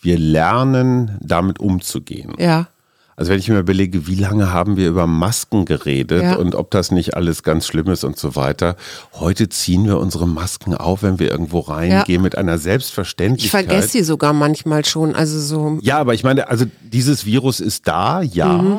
wir 0.00 0.18
lernen, 0.18 1.18
damit 1.20 1.60
umzugehen. 1.60 2.34
Ja. 2.38 2.66
Also 3.16 3.30
wenn 3.30 3.38
ich 3.38 3.48
mir 3.48 3.58
überlege, 3.58 4.06
wie 4.06 4.14
lange 4.14 4.52
haben 4.52 4.76
wir 4.76 4.88
über 4.88 5.06
Masken 5.06 5.64
geredet 5.66 6.22
Ja. 6.22 6.36
und 6.36 6.54
ob 6.54 6.70
das 6.70 6.90
nicht 6.90 7.14
alles 7.14 7.42
ganz 7.42 7.66
schlimm 7.66 7.88
ist 7.88 8.04
und 8.04 8.18
so 8.18 8.36
weiter. 8.36 8.76
Heute 9.12 9.48
ziehen 9.50 9.86
wir 9.86 9.98
unsere 9.98 10.26
Masken 10.26 10.74
auf, 10.74 11.02
wenn 11.02 11.18
wir 11.18 11.30
irgendwo 11.30 11.60
reingehen, 11.60 12.22
mit 12.22 12.36
einer 12.38 12.54
Ich 12.56 12.62
Selbstverständlichkeit. 12.62 13.66
vergesse 13.66 13.88
sie 13.90 14.02
sogar 14.04 14.32
manchmal 14.32 14.84
schon. 14.84 15.14
Also 15.14 15.38
so. 15.40 15.78
Ja, 15.82 15.98
aber 15.98 16.14
ich 16.14 16.24
meine, 16.24 16.48
also 16.48 16.64
dieses 16.82 17.26
Virus 17.26 17.60
ist 17.60 17.86
da, 17.86 18.22
ja, 18.22 18.48
Mhm. 18.62 18.78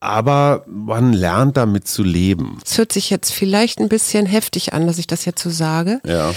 aber 0.00 0.64
man 0.66 1.12
lernt 1.12 1.56
damit 1.56 1.86
zu 1.88 2.02
leben. 2.02 2.58
Es 2.64 2.78
hört 2.78 2.92
sich 2.92 3.10
jetzt 3.10 3.30
vielleicht 3.32 3.78
ein 3.78 3.88
bisschen 3.88 4.26
heftig 4.26 4.72
an, 4.72 4.86
dass 4.86 4.98
ich 4.98 5.06
das 5.06 5.24
jetzt 5.24 5.42
so 5.42 5.50
sage. 5.50 6.00
Ja. 6.04 6.32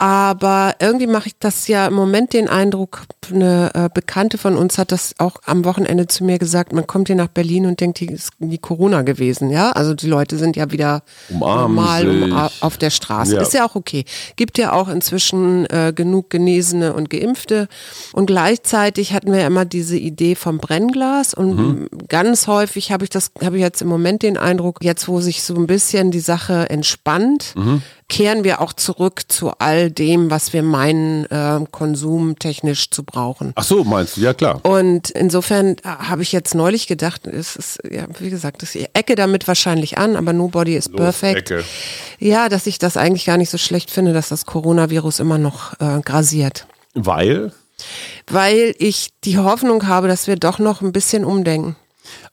Aber 0.00 0.76
irgendwie 0.80 1.06
mache 1.06 1.26
ich 1.28 1.34
das 1.38 1.68
ja 1.68 1.86
im 1.86 1.92
Moment 1.92 2.32
den 2.32 2.48
Eindruck, 2.48 3.02
eine 3.30 3.70
äh, 3.74 3.88
Bekannte 3.92 4.38
von 4.38 4.56
uns 4.56 4.78
hat 4.78 4.92
das 4.92 5.14
auch 5.18 5.36
am 5.44 5.66
Wochenende 5.66 6.06
zu 6.06 6.24
mir 6.24 6.38
gesagt, 6.38 6.72
man 6.72 6.86
kommt 6.86 7.08
hier 7.08 7.16
nach 7.16 7.28
Berlin 7.28 7.66
und 7.66 7.80
denkt, 7.80 7.98
hier 7.98 8.10
ist 8.10 8.30
die 8.38 8.56
Corona 8.56 9.02
gewesen, 9.02 9.50
ja. 9.50 9.72
Also 9.72 9.92
die 9.92 10.06
Leute 10.06 10.38
sind 10.38 10.56
ja 10.56 10.70
wieder 10.70 11.02
Umarmen 11.28 11.76
normal 11.76 12.08
um, 12.08 12.32
auf 12.62 12.78
der 12.78 12.88
Straße. 12.88 13.34
Ja. 13.34 13.42
Ist 13.42 13.52
ja 13.52 13.66
auch 13.66 13.74
okay. 13.74 14.06
Gibt 14.36 14.56
ja 14.56 14.72
auch 14.72 14.88
inzwischen 14.88 15.66
äh, 15.66 15.92
genug 15.94 16.30
Genesene 16.30 16.94
und 16.94 17.10
Geimpfte. 17.10 17.68
Und 18.14 18.24
gleichzeitig 18.24 19.12
hatten 19.12 19.30
wir 19.32 19.40
ja 19.40 19.46
immer 19.48 19.66
diese 19.66 19.98
Idee 19.98 20.34
vom 20.34 20.56
Brennglas. 20.58 21.34
Und 21.34 21.50
Mhm. 21.56 21.88
ganz 22.08 22.46
häufig 22.46 22.90
habe 22.90 23.04
ich 23.04 23.10
das, 23.10 23.32
habe 23.44 23.56
ich 23.56 23.62
jetzt 23.62 23.82
im 23.82 23.88
Moment 23.88 24.22
den 24.22 24.38
Eindruck, 24.38 24.78
jetzt 24.82 25.08
wo 25.08 25.20
sich 25.20 25.42
so 25.42 25.54
ein 25.56 25.66
bisschen 25.66 26.10
die 26.10 26.20
Sache 26.20 26.70
entspannt, 26.70 27.52
Mhm. 27.54 27.82
Kehren 28.10 28.44
wir 28.44 28.60
auch 28.60 28.74
zurück 28.74 29.22
zu 29.28 29.52
all 29.58 29.90
dem, 29.90 30.30
was 30.30 30.52
wir 30.52 30.62
meinen, 30.62 31.24
äh, 31.30 31.60
konsumtechnisch 31.70 32.90
zu 32.90 33.04
brauchen. 33.04 33.52
Ach 33.54 33.62
so, 33.64 33.84
meinst 33.84 34.16
du? 34.16 34.20
Ja, 34.20 34.34
klar. 34.34 34.60
Und 34.64 35.08
insofern 35.10 35.76
äh, 35.78 35.82
habe 35.84 36.22
ich 36.22 36.32
jetzt 36.32 36.54
neulich 36.54 36.86
gedacht, 36.86 37.26
es 37.26 37.56
ist, 37.56 37.78
ja, 37.90 38.04
wie 38.18 38.28
gesagt, 38.28 38.60
das- 38.62 38.74
ich 38.74 38.88
ecke 38.92 39.14
damit 39.14 39.48
wahrscheinlich 39.48 39.96
an, 39.96 40.16
aber 40.16 40.32
nobody 40.34 40.76
is 40.76 40.88
perfect. 40.90 41.50
Ecke. 41.50 41.64
Ja, 42.18 42.48
dass 42.50 42.66
ich 42.66 42.78
das 42.78 42.96
eigentlich 42.98 43.24
gar 43.24 43.38
nicht 43.38 43.50
so 43.50 43.56
schlecht 43.58 43.90
finde, 43.90 44.12
dass 44.12 44.28
das 44.28 44.44
Coronavirus 44.44 45.20
immer 45.20 45.38
noch 45.38 45.72
äh, 45.80 46.00
grasiert. 46.04 46.66
Weil? 46.94 47.52
Weil 48.26 48.74
ich 48.78 49.10
die 49.24 49.38
Hoffnung 49.38 49.86
habe, 49.86 50.08
dass 50.08 50.26
wir 50.26 50.36
doch 50.36 50.58
noch 50.58 50.82
ein 50.82 50.92
bisschen 50.92 51.24
umdenken. 51.24 51.76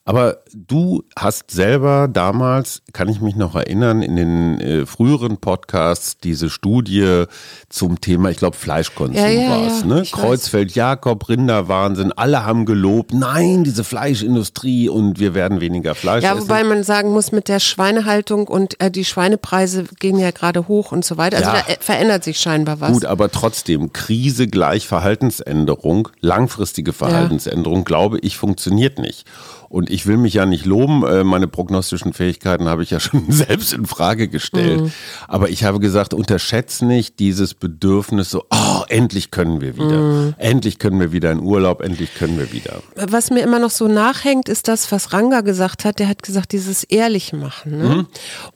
Aber 0.08 0.38
du 0.56 1.04
hast 1.20 1.52
selber 1.52 2.08
damals, 2.08 2.82
kann 2.94 3.10
ich 3.10 3.20
mich 3.20 3.36
noch 3.36 3.56
erinnern, 3.56 4.02
in 4.02 4.16
den 4.16 4.58
äh, 4.62 4.86
früheren 4.86 5.36
Podcasts 5.36 6.18
diese 6.18 6.50
Studie 6.50 7.26
zum 7.68 8.00
Thema, 8.00 8.30
ich 8.30 8.38
glaube 8.38 8.56
Fleischkonsum 8.56 9.18
Ja, 9.22 9.28
ja, 9.28 9.50
war 9.50 9.68
es, 9.68 9.82
ja, 9.82 9.86
ne? 9.88 9.96
weiß. 10.04 10.12
Kreuzfeld, 10.14 10.76
Jakob, 10.76 11.28
Rinderwahnsinn, 11.28 12.14
alle 12.14 12.46
haben 12.46 12.66
gelobt, 12.66 13.14
nein, 13.14 13.66
diese 13.66 13.84
Fleischindustrie 13.84 14.88
und 14.88 15.20
wir 15.20 15.34
werden 15.34 15.60
weniger 15.60 15.94
Fleisch 15.94 16.24
Ja, 16.24 16.32
essen. 16.36 16.44
wobei 16.44 16.64
man 16.64 16.84
sagen 16.84 17.12
muss, 17.12 17.34
mit 17.34 17.50
der 17.50 17.60
Schweinehaltung 17.60 18.48
und 18.48 18.80
äh, 18.82 18.90
die 18.90 19.04
Schweinepreise 19.04 19.84
gehen 20.00 20.18
ja 20.18 20.32
gerade 20.32 20.70
hoch 20.70 20.94
und 20.94 21.04
so 21.04 21.18
weiter. 21.18 21.36
Also 21.36 21.50
Ja. 21.50 21.64
da 21.68 21.74
äh, 21.74 21.78
verändert 21.82 22.24
sich 22.24 22.40
scheinbar 22.40 22.80
was. 22.80 22.94
Gut, 22.94 23.04
aber 23.04 23.30
trotzdem, 23.30 23.92
Krise 23.92 24.48
gleich 24.48 24.88
Verhaltensänderung, 24.88 26.08
langfristige 26.22 26.94
Verhaltensänderung, 26.94 27.84
glaube 27.84 28.20
ich, 28.20 28.38
funktioniert 28.38 29.00
nicht. 29.00 29.26
Und 29.70 29.90
ich 29.90 29.97
will 30.06 30.18
mich 30.18 30.36
ja 30.36 30.46
nicht 30.46 30.66
loben, 30.66 31.06
äh, 31.06 31.24
meine 31.24 31.48
prognostischen 31.48 32.14
Fähigkeiten 32.14 32.68
habe 32.68 32.84
ich 32.84 32.92
ja 32.92 33.00
schon 33.00 33.32
selbst 33.32 33.74
in 33.74 33.86
Frage 33.86 34.28
gestellt. 34.28 34.82
Mhm. 34.82 34.92
Aber 35.28 35.50
ich 35.50 35.64
habe 35.64 35.80
gesagt, 35.80 36.14
unterschätzt 36.14 36.82
nicht 36.82 37.20
dieses 37.20 37.54
Bedürfnis 37.54 38.30
so, 38.30 38.44
oh, 38.50 38.84
endlich 38.90 39.32
können 39.32 39.62
wir 39.62 39.76
wieder. 39.76 40.00
Mhm. 40.00 40.36
Endlich 40.38 40.80
können 40.80 41.00
wir 41.00 41.12
wieder 41.12 41.32
in 41.32 41.40
Urlaub, 41.40 41.82
endlich 41.82 42.14
können 42.16 42.38
wir 42.38 42.52
wieder. 42.52 42.82
Was 42.96 43.30
mir 43.30 43.42
immer 43.42 43.60
noch 43.60 43.72
so 43.72 43.88
nachhängt, 43.88 44.50
ist 44.50 44.68
das, 44.68 44.92
was 44.92 45.14
Ranga 45.14 45.42
gesagt 45.42 45.86
hat. 45.86 46.00
Der 46.00 46.08
hat 46.08 46.22
gesagt, 46.22 46.52
dieses 46.52 46.84
ehrlich 46.84 47.34
machen. 47.34 47.78
Ne? 47.78 48.06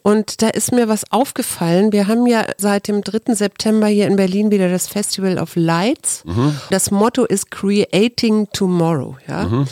Und 0.01 0.41
da 0.41 0.49
ist 0.49 0.71
mir 0.71 0.87
was 0.87 1.11
aufgefallen. 1.11 1.91
Wir 1.91 2.07
haben 2.07 2.27
ja 2.27 2.45
seit 2.57 2.87
dem 2.87 3.03
3. 3.03 3.33
September 3.33 3.87
hier 3.87 4.07
in 4.07 4.15
Berlin 4.15 4.51
wieder 4.51 4.69
das 4.69 4.87
Festival 4.87 5.37
of 5.37 5.55
Lights. 5.55 6.23
Das 6.69 6.91
Motto 6.91 7.25
ist 7.25 7.51
Creating 7.51 8.47
Tomorrow. 8.53 9.17
Ja? 9.27 9.65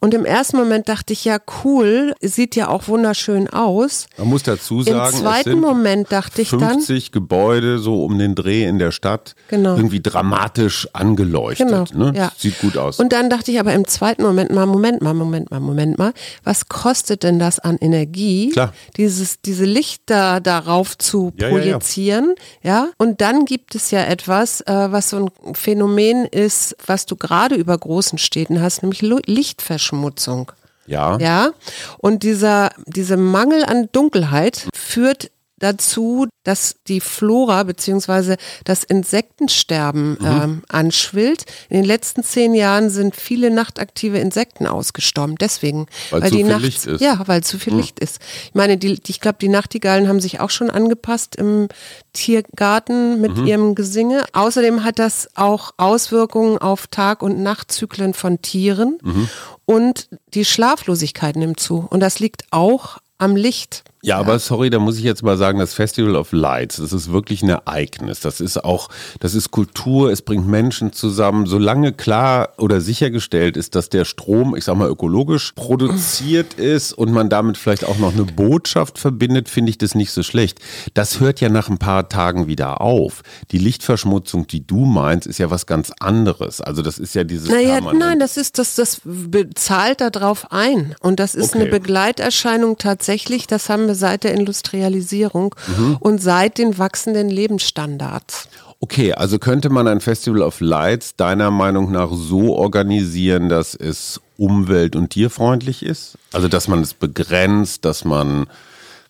Und 0.00 0.14
im 0.14 0.24
ersten 0.24 0.56
Moment 0.56 0.88
dachte 0.88 1.12
ich, 1.12 1.13
ja 1.22 1.38
cool, 1.62 2.14
sieht 2.20 2.56
ja 2.56 2.66
auch 2.68 2.88
wunderschön 2.88 3.48
aus. 3.48 4.06
Man 4.18 4.28
muss 4.28 4.42
dazu 4.42 4.82
sagen, 4.82 5.14
Im 5.16 5.22
zweiten 5.22 5.60
Moment 5.60 6.10
dachte 6.10 6.42
ich 6.42 6.50
dann, 6.50 6.60
50 6.80 7.12
Gebäude 7.12 7.78
so 7.78 8.02
um 8.04 8.18
den 8.18 8.34
Dreh 8.34 8.64
in 8.64 8.78
der 8.80 8.90
Stadt 8.90 9.36
Genau. 9.48 9.76
irgendwie 9.76 10.00
dramatisch 10.00 10.88
angeleuchtet. 10.92 11.68
Genau, 11.68 11.84
ne? 11.92 12.12
ja. 12.16 12.32
Sieht 12.36 12.58
gut 12.58 12.76
aus. 12.76 12.98
Und 12.98 13.12
dann 13.12 13.30
dachte 13.30 13.52
ich 13.52 13.60
aber 13.60 13.72
im 13.74 13.86
zweiten 13.86 14.22
Moment 14.22 14.50
mal, 14.50 14.66
Moment 14.66 15.02
mal, 15.02 15.14
Moment 15.14 15.50
mal, 15.50 15.60
Moment 15.60 15.98
mal, 15.98 16.12
was 16.42 16.68
kostet 16.68 17.22
denn 17.22 17.38
das 17.38 17.58
an 17.60 17.76
Energie, 17.78 18.48
Klar. 18.50 18.72
dieses, 18.96 19.40
diese 19.42 19.64
Lichter 19.64 20.40
darauf 20.40 20.96
zu 20.98 21.32
Ja, 21.38 21.48
ja, 21.48 21.54
ja. 21.56 21.60
projizieren, 21.60 22.34
ja, 22.62 22.88
Und 22.96 23.20
dann 23.20 23.44
gibt 23.44 23.74
es 23.74 23.90
ja 23.90 24.00
etwas, 24.04 24.62
äh, 24.62 24.72
was 24.90 25.10
so 25.10 25.28
ein 25.44 25.54
Phänomen 25.54 26.24
ist, 26.24 26.74
was 26.86 27.04
du 27.04 27.16
gerade 27.16 27.54
über 27.54 27.76
großen 27.76 28.16
Städten 28.18 28.62
hast, 28.62 28.82
nämlich 28.82 29.02
Lichtverschmutzung. 29.26 30.52
Ja. 30.86 31.16
Ja, 31.18 31.50
und 31.98 32.22
dieser, 32.22 32.70
dieser 32.86 33.16
Mangel 33.16 33.64
an 33.64 33.88
Dunkelheit 33.92 34.68
führt 34.74 35.30
dazu, 35.64 36.26
dass 36.44 36.76
die 36.86 37.00
Flora 37.00 37.62
beziehungsweise 37.62 38.36
das 38.64 38.84
Insektensterben 38.84 40.18
Mhm. 40.20 40.26
ähm, 40.26 40.62
anschwillt. 40.68 41.44
In 41.70 41.76
den 41.76 41.84
letzten 41.84 42.22
zehn 42.22 42.54
Jahren 42.54 42.90
sind 42.90 43.16
viele 43.16 43.50
nachtaktive 43.50 44.18
Insekten 44.18 44.66
ausgestorben. 44.66 45.36
Deswegen, 45.40 45.86
Weil 46.10 46.22
weil 46.22 46.28
zu 46.30 46.36
die 46.36 46.42
viel 46.44 46.52
nachts, 46.52 46.64
Licht 46.64 46.86
ist. 46.86 47.00
ja, 47.00 47.22
weil 47.26 47.42
zu 47.42 47.58
viel 47.58 47.74
Licht 47.74 47.98
ist. 47.98 48.18
Ich 48.48 48.54
meine, 48.54 48.76
die, 48.76 48.94
die, 49.00 49.10
ich 49.10 49.20
glaube, 49.20 49.38
die 49.40 49.48
Nachtigallen 49.48 50.06
haben 50.06 50.20
sich 50.20 50.40
auch 50.40 50.50
schon 50.50 50.70
angepasst 50.70 51.34
im 51.36 51.68
Tiergarten 52.12 53.20
mit 53.20 53.36
Mhm. 53.36 53.46
ihrem 53.46 53.74
Gesinge. 53.74 54.24
Außerdem 54.32 54.84
hat 54.84 54.98
das 54.98 55.28
auch 55.34 55.72
Auswirkungen 55.76 56.58
auf 56.58 56.86
Tag- 56.88 57.22
und 57.22 57.42
Nachtzyklen 57.42 58.14
von 58.14 58.42
Tieren 58.42 58.98
Mhm. 59.02 59.28
und 59.66 60.08
die 60.34 60.44
Schlaflosigkeit 60.44 61.36
nimmt 61.36 61.60
zu. 61.60 61.86
Und 61.90 62.00
das 62.00 62.18
liegt 62.18 62.44
auch 62.50 62.98
am 63.18 63.36
Licht. 63.36 63.84
Ja, 64.04 64.18
aber 64.18 64.38
sorry, 64.38 64.68
da 64.70 64.78
muss 64.78 64.98
ich 64.98 65.04
jetzt 65.04 65.22
mal 65.22 65.36
sagen, 65.38 65.58
das 65.58 65.72
Festival 65.72 66.14
of 66.16 66.32
Lights, 66.32 66.76
das 66.76 66.92
ist 66.92 67.10
wirklich 67.10 67.42
ein 67.42 67.48
Ereignis. 67.48 68.20
Das 68.20 68.40
ist 68.40 68.62
auch, 68.62 68.88
das 69.20 69.34
ist 69.34 69.50
Kultur, 69.50 70.10
es 70.10 70.20
bringt 70.20 70.46
Menschen 70.46 70.92
zusammen. 70.92 71.46
Solange 71.46 71.92
klar 71.92 72.50
oder 72.58 72.80
sichergestellt 72.82 73.56
ist, 73.56 73.74
dass 73.74 73.88
der 73.88 74.04
Strom, 74.04 74.54
ich 74.56 74.64
sag 74.64 74.76
mal, 74.76 74.90
ökologisch 74.90 75.52
produziert 75.52 76.54
ist 76.54 76.92
und 76.92 77.12
man 77.12 77.28
damit 77.30 77.56
vielleicht 77.56 77.84
auch 77.84 77.98
noch 77.98 78.12
eine 78.12 78.24
Botschaft 78.24 78.98
verbindet, 78.98 79.48
finde 79.48 79.70
ich 79.70 79.78
das 79.78 79.94
nicht 79.94 80.10
so 80.10 80.22
schlecht. 80.22 80.58
Das 80.92 81.20
hört 81.20 81.40
ja 81.40 81.48
nach 81.48 81.68
ein 81.70 81.78
paar 81.78 82.08
Tagen 82.08 82.46
wieder 82.46 82.82
auf. 82.82 83.22
Die 83.52 83.58
Lichtverschmutzung, 83.58 84.46
die 84.46 84.66
du 84.66 84.84
meinst, 84.84 85.26
ist 85.26 85.38
ja 85.38 85.50
was 85.50 85.64
ganz 85.66 85.90
anderes. 86.00 86.60
Also 86.60 86.82
das 86.82 86.98
ist 86.98 87.14
ja 87.14 87.24
dieses 87.24 87.48
Naja, 87.48 87.80
nein, 87.80 88.18
das 88.20 88.36
ist 88.36 88.58
das, 88.58 88.74
das 88.74 89.00
bezahlt 89.04 90.00
darauf 90.02 90.52
ein. 90.52 90.94
Und 91.00 91.20
das 91.20 91.34
ist 91.34 91.54
Okay. 91.54 91.62
eine 91.62 91.70
Begleiterscheinung 91.70 92.76
tatsächlich, 92.78 93.46
das 93.46 93.68
haben 93.68 93.86
wir 93.86 93.93
seit 93.94 94.24
der 94.24 94.34
Industrialisierung 94.34 95.54
Mhm. 95.76 95.96
und 96.00 96.22
seit 96.22 96.58
den 96.58 96.78
wachsenden 96.78 97.28
Lebensstandards. 97.30 98.48
Okay, 98.80 99.12
also 99.14 99.38
könnte 99.38 99.70
man 99.70 99.88
ein 99.88 100.00
Festival 100.00 100.42
of 100.42 100.60
Lights 100.60 101.16
deiner 101.16 101.50
Meinung 101.50 101.90
nach 101.90 102.10
so 102.12 102.54
organisieren, 102.54 103.48
dass 103.48 103.74
es 103.74 104.20
umwelt- 104.36 104.96
und 104.96 105.10
tierfreundlich 105.10 105.82
ist? 105.82 106.18
Also 106.32 106.48
dass 106.48 106.68
man 106.68 106.80
es 106.82 106.92
begrenzt, 106.92 107.84
dass 107.84 108.04
man, 108.04 108.46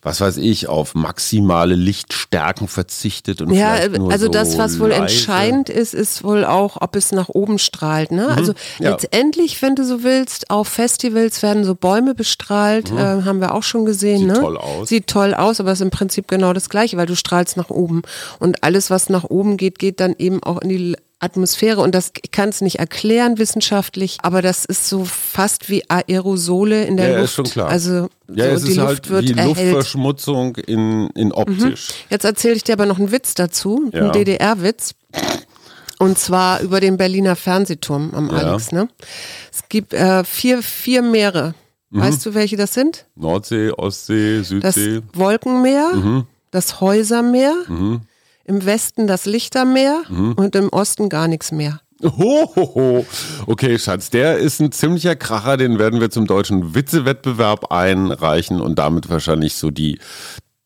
was 0.05 0.21
weiß 0.21 0.37
ich, 0.37 0.67
auf 0.69 0.93
maximale 0.95 1.75
Lichtstärken 1.75 2.67
verzichtet 2.67 3.41
und 3.41 3.51
Ja, 3.53 3.73
also 3.73 4.25
so 4.25 4.31
das, 4.31 4.57
was 4.57 4.79
wohl 4.79 4.89
leise. 4.89 5.01
entscheidend 5.01 5.69
ist, 5.69 5.93
ist 5.93 6.23
wohl 6.23 6.45
auch, 6.45 6.77
ob 6.79 6.95
es 6.95 7.11
nach 7.11 7.27
oben 7.29 7.57
strahlt. 7.59 8.11
Ne? 8.11 8.27
Also 8.27 8.53
Mhm. 8.53 8.83
Ja. 8.85 8.89
letztendlich, 8.91 9.61
wenn 9.61 9.75
du 9.75 9.83
so 9.83 10.03
willst, 10.03 10.49
auf 10.51 10.67
Festivals 10.67 11.41
werden 11.43 11.63
so 11.63 11.73
Bäume 11.75 12.13
bestrahlt, 12.15 12.91
äh, 12.91 13.23
haben 13.23 13.39
wir 13.41 13.53
auch 13.55 13.63
schon 13.63 13.85
gesehen. 13.85 14.23
Mhm. 14.27 14.29
Sieht 14.29 14.33
ne? 14.35 14.39
toll 14.41 14.57
aus. 14.57 14.89
Sieht 14.89 15.07
toll 15.07 15.33
aus, 15.33 15.59
aber 15.59 15.71
es 15.71 15.79
ist 15.79 15.85
im 15.85 15.89
Prinzip 15.91 16.27
genau 16.27 16.53
das 16.53 16.69
Gleiche, 16.69 16.97
weil 16.97 17.07
du 17.07 17.15
strahlst 17.15 17.57
nach 17.57 17.69
oben. 17.71 18.03
Und 18.39 18.63
alles, 18.63 18.89
was 18.91 19.09
nach 19.09 19.23
oben 19.25 19.57
geht, 19.57 19.79
geht 19.79 19.99
dann 19.99 20.15
eben 20.19 20.43
auch 20.43 20.61
in 20.61 20.69
die 20.69 20.95
Atmosphäre 21.19 21.81
und 21.81 21.95
das 21.95 22.11
ich 22.23 22.31
kann 22.31 22.49
es 22.49 22.59
nicht 22.61 22.79
erklären 22.79 23.37
wissenschaftlich, 23.37 24.17
aber 24.21 24.41
das 24.41 24.65
ist 24.65 24.89
so 24.89 25.05
fast 25.05 25.69
wie 25.69 25.83
Aerosole 25.89 26.83
in 26.83 26.97
der 26.97 27.07
Ja, 27.09 27.13
Luft. 27.19 27.23
ist 27.25 27.33
schon 27.35 27.45
klar. 27.45 27.69
Also 27.69 28.09
Ja, 28.33 28.49
so, 28.49 28.55
es 28.55 28.63
die 28.63 28.71
ist 28.71 28.77
Luft 28.77 28.87
halt 28.87 29.09
wird 29.09 29.29
die 29.29 29.33
erhellt. 29.33 29.57
Mhm. 29.57 29.63
Luftverschmutzung 29.71 30.55
in, 30.57 31.09
in 31.15 31.31
optisch. 31.31 31.89
Jetzt 32.09 32.25
erzähle 32.25 32.55
ich 32.55 32.63
dir 32.63 32.73
aber 32.73 32.85
noch 32.85 32.99
einen 32.99 33.11
Witz 33.11 33.33
dazu, 33.33 33.89
Ja. 33.93 34.01
einen 34.01 34.11
DDR-Witz. 34.11 34.91
Und 35.97 36.19
zwar 36.19 36.59
über 36.59 36.81
den 36.81 36.97
Berliner 36.97 37.37
Fernsehturm 37.37 38.13
am 38.13 38.27
Ja. 38.29 38.33
Alex. 38.35 38.73
Ne? 38.73 38.89
Es 39.53 39.69
gibt 39.69 39.93
äh, 39.93 40.25
vier, 40.25 40.61
vier 40.61 41.01
Meere. 41.01 41.55
Mhm. 41.91 42.01
Weißt 42.01 42.25
du, 42.25 42.33
welche 42.33 42.57
das 42.57 42.73
sind? 42.73 43.05
Nordsee, 43.15 43.71
Ostsee, 43.71 44.39
Das 44.39 44.49
Südsee. 44.49 45.01
Wolkenmeer, 45.13 45.91
Mhm. 45.95 46.25
das 46.51 46.81
Häusermeer, 46.81 47.53
im 48.45 48.65
Westen 48.65 49.07
das 49.07 49.25
Lichtermeer 49.25 50.03
Mhm. 50.09 50.33
und 50.33 50.55
im 50.55 50.69
Osten 50.69 51.09
gar 51.09 51.27
nichts 51.27 51.51
mehr. 51.51 51.81
Hohoho. 52.03 53.05
Okay, 53.47 53.79
Schatz, 53.79 54.09
der 54.09 54.37
ist 54.37 54.59
ein 54.59 54.71
ziemlicher 54.71 55.15
Kracher, 55.15 55.57
den 55.57 55.79
werden 55.79 56.01
wir 56.01 56.09
zum 56.09 56.27
deutschen 56.27 56.75
Witzewettbewerb 56.75 57.71
einreichen 57.71 58.61
und 58.61 58.77
damit 58.79 59.09
wahrscheinlich 59.09 59.55
so 59.55 59.71
die, 59.71 59.99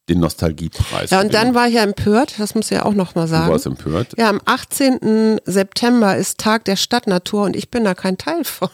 den 0.10 0.20
Nostalgiepreis. 0.20 1.12
Ja, 1.12 1.22
und 1.22 1.34
dann 1.34 1.54
war 1.56 1.68
ich 1.68 1.76
ja 1.76 1.84
empört, 1.84 2.36
das 2.40 2.56
muss 2.56 2.66
ich 2.72 2.78
ja 2.78 2.86
auch 2.86 2.94
nochmal 2.94 3.28
sagen. 3.28 3.46
Du 3.48 3.52
warst 3.54 3.66
empört? 3.66 4.08
Ja, 4.18 4.30
am 4.30 4.42
18. 4.46 5.40
September 5.46 6.18
ist 6.18 6.38
Tag 6.40 6.66
der 6.66 6.76
Stadtnatur 6.76 7.44
und 7.44 7.56
ich 7.56 7.70
bin 7.70 7.84
da 7.84 7.94
kein 7.94 8.18
Teil 8.18 8.44
von. 8.44 8.70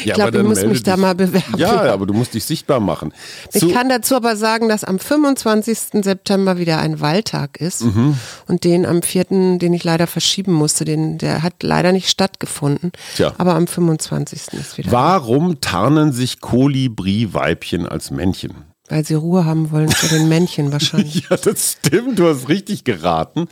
Ich 0.00 0.06
Ja, 0.06 0.14
glaube, 0.14 0.38
ich 0.38 0.44
muss 0.44 0.64
mich 0.64 0.82
da 0.82 0.92
dich. 0.94 1.00
mal 1.02 1.14
bewerben. 1.14 1.56
Ja, 1.58 1.92
aber 1.92 2.06
du 2.06 2.12
musst 2.14 2.34
dich 2.34 2.44
sichtbar 2.44 2.80
machen. 2.80 3.12
Ich 3.52 3.72
kann 3.72 3.88
dazu 3.88 4.14
aber 4.16 4.36
sagen, 4.36 4.68
dass 4.68 4.84
am 4.84 4.98
25. 4.98 6.04
September 6.04 6.58
wieder 6.58 6.78
ein 6.78 7.00
Wahltag 7.00 7.60
ist 7.60 7.82
Mhm. 7.82 8.16
und 8.46 8.64
den 8.64 8.86
am 8.86 9.02
4., 9.02 9.58
den 9.58 9.72
ich 9.72 9.84
leider 9.84 10.06
verschieben 10.06 10.52
musste, 10.52 10.84
den, 10.84 11.18
der 11.18 11.42
hat 11.42 11.62
leider 11.62 11.92
nicht 11.92 12.08
stattgefunden. 12.08 12.92
Tja. 13.16 13.32
Aber 13.38 13.54
am 13.54 13.66
25. 13.66 14.52
ist 14.52 14.78
wieder, 14.78 14.90
Warum 14.92 15.60
tarnen 15.60 16.12
sich 16.12 16.40
Kolibri-Weibchen 16.40 17.86
als 17.88 18.10
Männchen? 18.10 18.54
Weil 18.88 19.04
sie 19.04 19.14
Ruhe 19.14 19.46
haben 19.46 19.70
wollen 19.70 19.88
für 19.88 20.14
den 20.14 20.28
Männchen 20.28 20.70
wahrscheinlich. 20.72 21.24
Ja, 21.30 21.36
das 21.38 21.78
stimmt, 21.82 22.18
du 22.18 22.28
hast 22.28 22.48
richtig 22.48 22.84
geraten. 22.84 23.46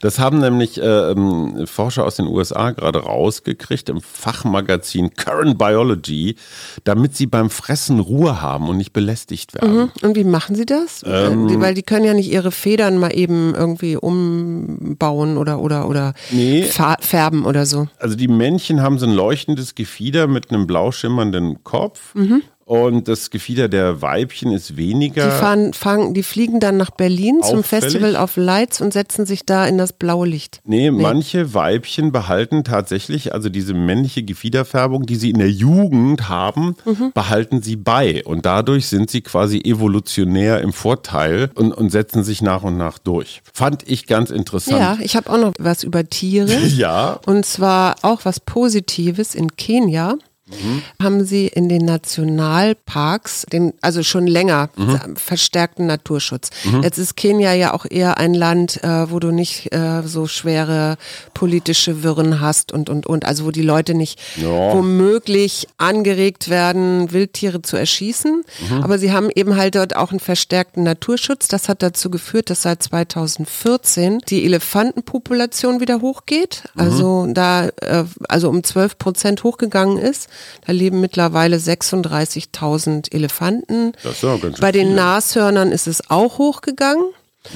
Das 0.00 0.18
haben 0.18 0.38
nämlich 0.38 0.80
äh, 0.80 1.10
ähm, 1.10 1.66
Forscher 1.66 2.04
aus 2.06 2.16
den 2.16 2.26
USA 2.26 2.70
gerade 2.70 3.00
rausgekriegt 3.00 3.90
im 3.90 4.00
Fachmagazin 4.00 5.14
Current 5.14 5.58
Biology, 5.58 6.36
damit 6.84 7.16
sie 7.16 7.26
beim 7.26 7.50
Fressen 7.50 8.00
Ruhe 8.00 8.40
haben 8.40 8.68
und 8.68 8.78
nicht 8.78 8.92
belästigt 8.94 9.54
werden. 9.54 9.76
Mhm. 9.76 9.90
Und 10.02 10.16
wie 10.16 10.24
machen 10.24 10.56
sie 10.56 10.64
das? 10.64 11.02
Ähm. 11.04 11.60
Weil 11.60 11.74
die 11.74 11.82
können 11.82 12.06
ja 12.06 12.14
nicht 12.14 12.32
ihre 12.32 12.50
Federn 12.50 12.96
mal 12.98 13.10
eben 13.14 13.54
irgendwie 13.54 13.96
umbauen 13.96 15.36
oder 15.36 15.60
oder 15.60 15.86
oder 15.88 16.14
Nee. 16.30 16.64
färben 17.00 17.44
oder 17.44 17.66
so. 17.66 17.88
Also 17.98 18.16
die 18.16 18.28
Männchen 18.28 18.80
haben 18.80 18.98
so 18.98 19.06
ein 19.06 19.12
leuchtendes 19.12 19.74
Gefieder 19.74 20.26
mit 20.26 20.50
einem 20.50 20.66
blau 20.66 20.92
schimmernden 20.92 21.62
Kopf. 21.62 22.14
Mhm. 22.14 22.42
Und 22.68 23.08
das 23.08 23.30
Gefieder 23.30 23.68
der 23.68 24.02
Weibchen 24.02 24.52
ist 24.52 24.76
weniger. 24.76 25.24
Die 25.24 25.30
fahren, 25.30 25.72
fangen, 25.72 26.12
die 26.12 26.22
fliegen 26.22 26.60
dann 26.60 26.76
nach 26.76 26.90
Berlin 26.90 27.40
zum 27.42 27.60
Auffällig. 27.60 27.84
Festival 27.92 28.16
of 28.16 28.36
Lights 28.36 28.82
und 28.82 28.92
setzen 28.92 29.24
sich 29.24 29.46
da 29.46 29.64
in 29.66 29.78
das 29.78 29.94
blaue 29.94 30.26
Licht. 30.26 30.60
Nee, 30.64 30.90
manche 30.90 31.54
Weibchen 31.54 32.12
behalten 32.12 32.64
tatsächlich, 32.64 33.32
also 33.32 33.48
diese 33.48 33.72
männliche 33.72 34.22
Gefiederfärbung, 34.22 35.06
die 35.06 35.16
sie 35.16 35.30
in 35.30 35.38
der 35.38 35.50
Jugend 35.50 36.28
haben, 36.28 36.76
Mhm. 36.84 37.12
behalten 37.14 37.62
sie 37.62 37.76
bei. 37.76 38.22
Und 38.24 38.44
dadurch 38.44 38.86
sind 38.88 39.08
sie 39.08 39.22
quasi 39.22 39.60
evolutionär 39.64 40.60
im 40.60 40.74
Vorteil 40.74 41.50
und, 41.54 41.72
und 41.72 41.88
setzen 41.88 42.22
sich 42.22 42.42
nach 42.42 42.64
und 42.64 42.76
nach 42.76 42.98
durch. 42.98 43.40
Fand 43.50 43.88
ich 43.88 44.06
ganz 44.06 44.28
Ja, 44.28 44.36
interessant. 44.36 45.00
ich 45.02 45.16
habe 45.16 45.30
auch 45.30 45.38
noch 45.38 45.54
was 45.58 45.84
über 45.84 46.04
Tiere. 46.08 46.48
Ja. 46.78 47.18
Und 47.24 47.46
zwar 47.46 47.96
auch 48.02 48.26
was 48.26 48.40
Positives 48.40 49.34
in 49.34 49.56
Kenia. 49.56 50.16
Haben 51.02 51.24
sie 51.24 51.46
in 51.46 51.68
den 51.68 51.84
Nationalparks, 51.84 53.46
den, 53.52 53.72
also 53.80 54.02
schon 54.02 54.26
länger, 54.26 54.70
verstärkten 55.16 55.86
Naturschutz. 55.86 56.50
Jetzt 56.82 56.98
ist 56.98 57.16
Kenia 57.16 57.52
ja 57.54 57.74
auch 57.74 57.86
eher 57.88 58.18
ein 58.18 58.34
Land, 58.34 58.82
äh, 58.82 59.10
wo 59.10 59.18
du 59.18 59.30
nicht 59.30 59.72
äh, 59.72 60.02
so 60.04 60.26
schwere 60.26 60.96
politische 61.34 62.02
Wirren 62.02 62.40
hast 62.40 62.72
und, 62.72 62.88
und, 62.90 63.06
und. 63.06 63.24
Also 63.24 63.44
wo 63.44 63.50
die 63.50 63.62
Leute 63.62 63.94
nicht 63.94 64.18
Ja. 64.36 64.74
womöglich 64.74 65.66
angeregt 65.78 66.48
werden, 66.48 67.12
Wildtiere 67.12 67.62
zu 67.62 67.76
erschießen. 67.76 68.42
Aber 68.82 68.98
sie 68.98 69.12
haben 69.12 69.30
eben 69.34 69.56
halt 69.56 69.74
dort 69.74 69.94
auch 69.96 70.10
einen 70.10 70.20
verstärkten 70.20 70.82
Naturschutz. 70.82 71.48
Das 71.48 71.68
hat 71.68 71.82
dazu 71.82 72.10
geführt, 72.10 72.50
dass 72.50 72.62
seit 72.62 72.82
2014 72.82 74.18
die 74.28 74.44
Elefantenpopulation 74.44 75.80
wieder 75.80 76.00
hochgeht. 76.00 76.64
Also 76.76 77.26
da, 77.32 77.66
äh, 77.80 78.04
also 78.28 78.48
um 78.48 78.62
12 78.64 78.98
Prozent 78.98 79.44
hochgegangen 79.44 79.98
ist. 79.98 80.28
Da 80.66 80.72
leben 80.72 81.00
mittlerweile 81.00 81.56
36.000 81.56 83.12
Elefanten. 83.12 83.92
Das 84.02 84.14
ist 84.14 84.22
ja 84.22 84.36
ganz 84.36 84.56
schön 84.56 84.60
Bei 84.60 84.72
den 84.72 84.88
viel. 84.88 84.96
Nashörnern 84.96 85.72
ist 85.72 85.86
es 85.86 86.10
auch 86.10 86.38
hochgegangen. 86.38 87.04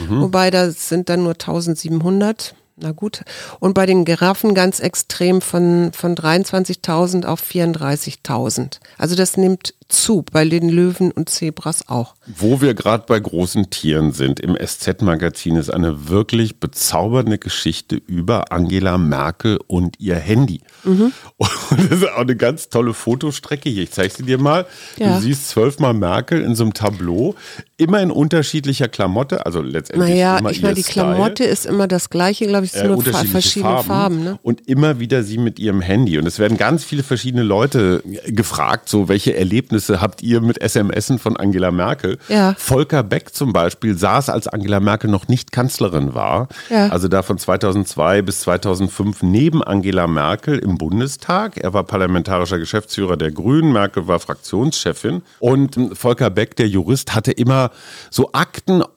Wobei 0.09 0.51
da 0.51 0.71
sind 0.71 1.09
dann 1.09 1.25
nur 1.25 1.33
1700. 1.33 2.55
Na 2.77 2.93
gut. 2.93 3.23
Und 3.61 3.75
bei 3.75 3.85
den 3.85 4.05
Giraffen 4.05 4.55
ganz 4.55 4.81
extrem 4.81 5.41
von, 5.41 5.93
von 5.93 6.15
23.000 6.15 7.27
auf 7.27 7.43
34.000. 7.43 8.79
Also 8.97 9.15
das 9.15 9.37
nimmt 9.37 9.75
zu, 9.93 10.25
bei 10.33 10.45
den 10.45 10.69
Löwen 10.69 11.11
und 11.13 11.29
Zebras 11.29 11.89
auch. 11.89 12.15
Wo 12.27 12.61
wir 12.61 12.75
gerade 12.75 13.05
bei 13.07 13.19
großen 13.21 13.71
Tieren 13.71 14.13
sind, 14.13 14.41
im 14.41 14.57
SZ-Magazin 14.57 15.57
ist 15.57 15.71
eine 15.71 16.09
wirklich 16.09 16.57
bezaubernde 16.61 17.39
Geschichte 17.39 17.97
über 18.07 18.53
Angela 18.53 18.99
Merkel 18.99 19.59
und 19.67 20.01
ihr 20.01 20.17
Handy. 20.17 20.61
Mhm. 20.85 21.13
Und 21.37 21.51
das 21.91 21.99
ist 22.01 22.09
auch 22.09 22.19
eine 22.19 22.37
ganz 22.37 22.69
tolle 22.69 22.95
Fotostrecke 22.95 23.69
hier. 23.69 23.83
Ich 23.83 23.91
zeige 23.93 24.13
sie 24.15 24.23
dir 24.23 24.39
mal. 24.39 24.67
Ja. 24.99 25.17
Du 25.17 25.23
siehst 25.23 25.49
zwölfmal 25.49 25.95
Merkel 25.95 26.41
in 26.43 26.55
so 26.55 26.65
einem 26.65 26.75
Tableau, 26.75 27.35
immer 27.77 28.01
in 28.01 28.11
unterschiedlicher 28.11 28.89
Klamotte, 28.89 29.45
also 29.45 29.61
letztendlich 29.61 30.11
Naja, 30.11 30.39
immer 30.39 30.51
ich 30.51 30.63
meine, 30.63 30.75
die 30.75 30.83
Style. 30.85 31.15
Klamotte 31.15 31.45
ist 31.45 31.67
immer 31.67 31.89
das 31.89 32.11
gleiche, 32.11 32.47
glaube 32.47 32.65
ich, 32.65 32.73
es 32.73 32.77
Äh, 32.79 32.87
sind 32.87 32.89
nur 32.93 33.03
fa- 33.03 33.09
unterschiedliche 33.11 33.33
verschiedene 33.33 33.73
Farben. 33.83 33.87
Farben, 33.89 34.25
ne? 34.25 34.39
und 34.43 34.69
immer 34.69 35.01
wieder 35.01 35.23
sie 35.23 35.39
mit 35.39 35.59
ihrem 35.59 35.81
Handy. 35.83 36.19
Und 36.19 36.27
es 36.27 36.39
werden 36.39 36.57
ganz 36.57 36.85
viele 36.85 37.03
verschiedene 37.03 37.43
Leute 37.43 38.03
gefragt, 38.27 38.89
so 38.89 39.09
welche 39.09 39.37
Erlebnisse 39.37 39.82
habt 39.91 40.23
ihr 40.23 40.41
mit 40.41 40.59
SMSen 40.63 41.19
von 41.19 41.37
Angela 41.37 41.71
Merkel? 41.71 42.19
Ja. 42.29 42.55
Volker 42.59 43.03
Beck 43.03 43.35
zum 43.35 43.53
Beispiel 43.53 43.97
saß, 43.97 44.29
als 44.31 44.49
Angela 44.49 44.81
Merkel 44.81 45.11
noch 45.11 45.29
nicht 45.29 45.53
Kanzlerin 45.53 46.15
war, 46.15 46.49
Ja. 46.71 46.89
also 46.89 47.09
da 47.09 47.23
von 47.23 47.39
2002 47.39 48.23
bis 48.23 48.41
2005 48.43 49.23
neben 49.23 49.63
Angela 49.63 50.07
Merkel 50.07 50.59
im 50.59 50.79
Bundestag. 50.79 51.57
Er 51.59 51.73
war 51.73 51.85
parlamentarischer 51.85 52.59
Geschäftsführer 52.59 53.17
der 53.17 53.31
Grünen, 53.31 53.73
Merkel 53.73 54.07
war 54.07 54.19
Fraktionschefin 54.21 55.23
und 55.41 55.79
Volker 55.95 56.31
Beck, 56.31 56.57
der 56.57 56.69
Jurist, 56.69 57.15
hatte 57.15 57.33
immer 57.33 57.71
so 58.11 58.31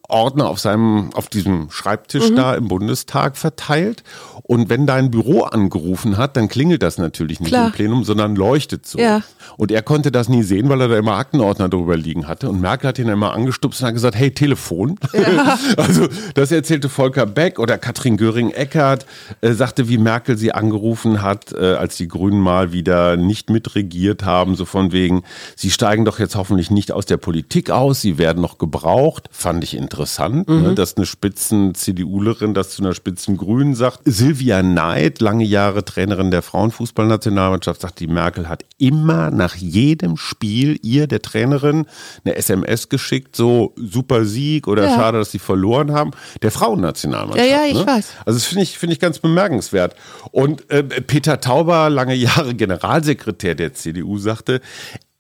Aktenordner 0.10 0.50
auf 0.50 0.60
seinem, 0.60 1.10
auf 1.14 1.28
diesem 1.30 1.70
Schreibtisch 1.72 2.30
Mhm. 2.30 2.36
da 2.36 2.56
im 2.56 2.68
Bundestag 2.68 3.38
verteilt. 3.38 4.04
Und 4.44 4.70
wenn 4.70 4.86
dein 4.86 5.10
Büro 5.12 5.42
angerufen 5.42 6.18
hat, 6.18 6.38
dann 6.38 6.48
klingelt 6.48 6.84
das 6.84 6.98
natürlich 6.98 7.40
nicht 7.40 7.50
Klar. 7.50 7.68
im 7.68 7.72
Plenum, 7.72 8.04
sondern 8.04 8.36
leuchtet 8.36 8.86
so. 8.86 9.00
Ja. 9.00 9.22
Und 9.58 9.72
er 9.72 9.82
konnte 9.82 10.12
das 10.12 10.30
nie 10.30 10.44
sehen, 10.44 10.70
weil 10.70 10.82
er 10.82 10.88
da 10.88 10.98
immer 10.98 11.18
Aktenordner 11.18 11.70
drüber 11.70 11.98
liegen 11.98 12.28
hatte. 12.28 12.50
Und 12.50 12.62
Merkel 12.62 12.90
hat 12.90 13.00
ihn 13.00 13.08
immer 13.10 13.34
angestupst 13.34 13.82
und 13.82 13.88
hat 13.88 13.94
gesagt, 13.96 14.16
hey, 14.16 14.32
Telefon. 14.32 15.00
also 15.78 16.08
das 16.36 16.52
erzählte 16.52 16.90
Volker 16.90 17.26
Beck 17.26 17.58
oder 17.60 17.78
Katrin 17.78 18.18
Göring-Eckardt, 18.18 19.06
äh, 19.42 19.54
sagte, 19.54 19.90
wie 19.90 19.98
Merkel 19.98 20.38
sie 20.38 20.52
angerufen 20.52 21.22
hat, 21.22 21.54
äh, 21.54 21.74
als 21.76 21.98
die 21.98 22.08
Grünen 22.08 22.40
mal 22.40 22.72
wieder 22.72 23.18
nicht 23.18 23.50
mitregiert 23.50 24.24
haben, 24.26 24.56
so 24.56 24.66
von 24.66 24.92
wegen, 24.92 25.24
sie 25.56 25.72
steigen 25.72 26.06
doch 26.06 26.20
jetzt 26.20 26.36
hoffentlich 26.36 26.70
nicht 26.70 26.92
aus 26.92 27.06
der 27.06 27.18
Politik 27.18 27.72
aus, 27.72 28.02
sie 28.02 28.18
werden 28.18 28.42
noch 28.42 28.58
gebraucht. 28.58 29.28
Fand 29.32 29.64
ich 29.64 29.76
interessant, 29.76 29.95
ne, 30.00 30.76
dass 30.76 30.98
eine 30.98 31.06
Spitzen-CDUlerin 31.06 32.54
das 32.54 32.72
zu 32.72 32.82
einer 32.84 32.94
Spitzen-Grünen 32.94 33.76
sagt. 33.76 34.00
Silvia 34.06 34.62
Neid, 34.64 35.22
lange 35.22 35.44
Jahre 35.44 35.84
Trainerin 35.86 36.32
der 36.32 36.42
Frauenfußballnationalmannschaft, 36.42 37.82
sagt, 37.82 38.00
die 38.00 38.08
Merkel 38.08 38.50
hat 38.50 38.64
immer 38.78 39.32
nach 39.32 39.56
jedem 39.56 40.18
Spiel 40.18 40.80
ihr, 40.82 41.08
der 41.08 41.22
Trainerin, 41.22 41.86
eine 42.24 42.36
SMS 42.36 42.90
geschickt, 42.90 43.36
so 43.36 43.74
super 43.76 44.26
Sieg 44.26 44.68
oder 44.68 44.86
Ja. 44.86 44.96
schade, 44.96 45.18
dass 45.20 45.32
sie 45.32 45.40
verloren 45.40 45.92
haben. 45.92 46.12
Der 46.42 46.52
Frauennationalmannschaft. 46.52 47.50
Ja, 47.50 47.58
ja, 47.64 47.66
ich 47.66 47.76
ne? 47.76 47.86
weiß. 47.88 48.10
Also 48.26 48.38
das 48.40 48.46
finde 48.46 48.64
ich, 48.64 48.78
finde 48.78 48.94
ich 48.94 49.00
ganz 49.00 49.20
bemerkenswert. 49.20 49.96
Und 50.32 50.70
äh, 50.70 50.84
Peter 50.84 51.40
Tauber, 51.42 51.90
lange 51.90 52.16
Jahre 52.16 52.54
Generalsekretär 52.56 53.56
der 53.56 53.74
CDU, 53.74 54.18
sagte, 54.18 54.62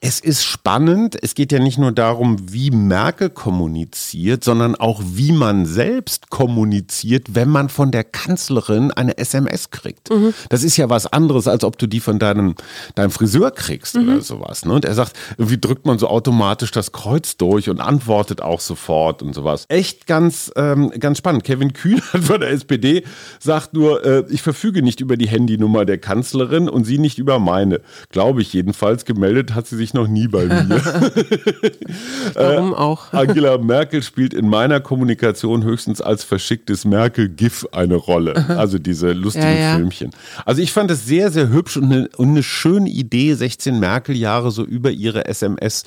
es 0.02 0.20
ist 0.20 0.44
spannend. 0.44 1.18
Es 1.22 1.34
geht 1.34 1.52
ja 1.52 1.60
nicht 1.60 1.78
nur 1.78 1.92
darum, 1.92 2.38
wie 2.52 2.70
Merkel 2.70 3.30
kommuniziert, 3.30 4.44
sondern 4.44 4.76
auch, 4.76 5.02
wie 5.04 5.32
man 5.32 5.66
selbst 5.66 6.30
kommuniziert, 6.30 7.34
wenn 7.34 7.50
man 7.50 7.70
von 7.70 7.92
der 7.92 8.04
Kanzlerin 8.04 8.92
eine 8.92 9.18
SMS 9.18 9.72
kriegt. 9.72 10.10
Das 10.50 10.64
ist 10.64 10.78
ja 10.78 10.90
was 10.90 11.08
anderes, 11.08 11.48
als 11.48 11.64
ob 11.64 11.80
du 11.80 11.88
die 11.88 12.02
von 12.02 12.20
deinem, 12.20 12.56
deinem 12.94 13.10
Friseur 13.10 13.50
kriegst 13.52 13.96
oder 13.96 14.22
sowas. 14.22 14.66
Ne? 14.66 14.74
Und 14.74 14.86
er 14.86 14.94
sagt, 14.94 15.14
irgendwie 15.38 15.58
drückt 15.60 15.88
man 15.88 15.98
so 15.98 16.08
automatisch 16.08 16.72
das 16.72 16.92
Kreuz 16.92 17.38
durch 17.38 17.70
und 17.70 17.80
antwortet 17.80 18.42
auch 18.42 18.60
sofort 18.60 19.24
und 19.24 19.34
sowas. 19.34 19.66
Echt 19.70 20.06
ganz, 20.06 20.52
ähm, 20.56 20.92
ganz 21.00 21.18
spannend. 21.18 21.44
Kevin 21.46 21.74
Kühnert 21.74 22.04
von 22.22 22.42
der 22.42 22.52
SPD 22.52 23.04
sagt 23.40 23.74
nur, 23.74 24.06
äh, 24.06 24.24
ich 24.30 24.42
verfüge 24.42 24.84
nicht 24.84 25.00
über 25.00 25.18
die 25.18 25.28
Handynummer 25.28 25.86
der 25.86 25.98
Kanzlerin 25.98 26.70
und 26.70 26.84
sie 26.84 27.00
nicht 27.00 27.18
über 27.18 27.40
meine. 27.40 27.82
Glaube 28.10 28.42
ich 28.42 28.54
jedenfalls. 28.54 29.06
Gemeldet 29.06 29.56
hat 29.56 29.66
sie 29.66 29.78
sich 29.78 29.85
noch 29.94 30.08
nie 30.08 30.28
bei 30.28 30.46
mir. 30.46 30.82
Warum 32.34 32.74
auch? 32.74 33.06
Angela 33.14 33.58
Merkel 33.58 34.04
spielt 34.04 34.34
in 34.34 34.48
meiner 34.50 34.80
Kommunikation 34.80 35.64
höchstens 35.64 36.02
als 36.02 36.24
verschicktes 36.24 36.86
Merkel-GIF 36.86 37.68
eine 37.72 37.96
Rolle. 37.96 38.46
Also 38.50 38.80
diese 38.80 39.14
lustigen 39.14 39.46
Ja, 39.48 39.54
ja. 39.54 39.76
Filmchen. 39.76 40.12
Also 40.46 40.62
ich 40.62 40.72
fand 40.72 40.92
es 40.92 41.06
sehr, 41.06 41.32
sehr 41.32 41.50
hübsch 41.50 41.78
und 41.78 41.86
eine, 41.86 42.10
und 42.18 42.30
eine 42.30 42.44
schöne 42.44 42.90
Idee, 42.90 43.34
16 43.34 43.80
Merkel-Jahre 43.80 44.52
so 44.52 44.64
über 44.64 44.92
ihre 44.92 45.26
SMS. 45.26 45.84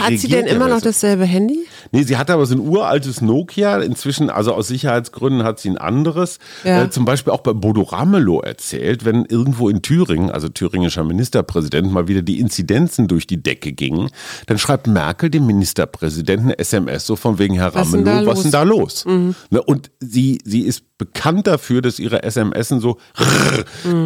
Hat 0.00 0.16
sie 0.18 0.28
denn 0.28 0.46
immer 0.46 0.68
noch 0.68 0.76
was- 0.76 0.82
dasselbe 0.82 1.24
Handy? 1.24 1.58
Nee, 1.92 2.02
sie 2.02 2.16
hatte 2.16 2.32
aber 2.32 2.46
so 2.46 2.54
ein 2.54 2.60
uraltes 2.60 3.20
Nokia. 3.20 3.78
Inzwischen, 3.78 4.30
also 4.30 4.52
aus 4.54 4.68
Sicherheitsgründen, 4.68 5.42
hat 5.44 5.60
sie 5.60 5.70
ein 5.70 5.78
anderes. 5.78 6.38
Ja. 6.64 6.84
Äh, 6.84 6.90
zum 6.90 7.04
Beispiel 7.04 7.32
auch 7.32 7.40
bei 7.40 7.52
Bodo 7.52 7.82
Ramelow 7.82 8.40
erzählt, 8.40 9.04
wenn 9.04 9.24
irgendwo 9.24 9.68
in 9.68 9.82
Thüringen, 9.82 10.30
also 10.30 10.48
thüringischer 10.48 11.04
Ministerpräsident, 11.04 11.92
mal 11.92 12.08
wieder 12.08 12.22
die 12.22 12.40
Inzidenzen 12.40 13.08
durch 13.08 13.26
die 13.26 13.39
die 13.40 13.42
Decke 13.42 13.72
gingen, 13.72 14.10
dann 14.46 14.58
schreibt 14.58 14.86
Merkel 14.86 15.30
dem 15.30 15.46
Ministerpräsidenten 15.46 16.50
SMS 16.50 17.06
so 17.06 17.16
von 17.16 17.38
wegen 17.38 17.54
Herr 17.54 17.74
Ramelow, 17.74 18.04
was? 18.04 18.24
Mhm. 18.24 18.30
ist 18.32 18.42
denn 18.44 18.52
da 18.52 18.62
los? 18.62 19.04
Ne, 19.06 19.62
Und 19.62 19.90
sie, 20.00 20.38
sie 20.44 20.62
ist 20.62 20.84
bekannt 20.98 21.46
dafür, 21.46 21.80
dass 21.80 21.98
ihre 21.98 22.30
SMSen 22.30 22.80
so 22.80 22.98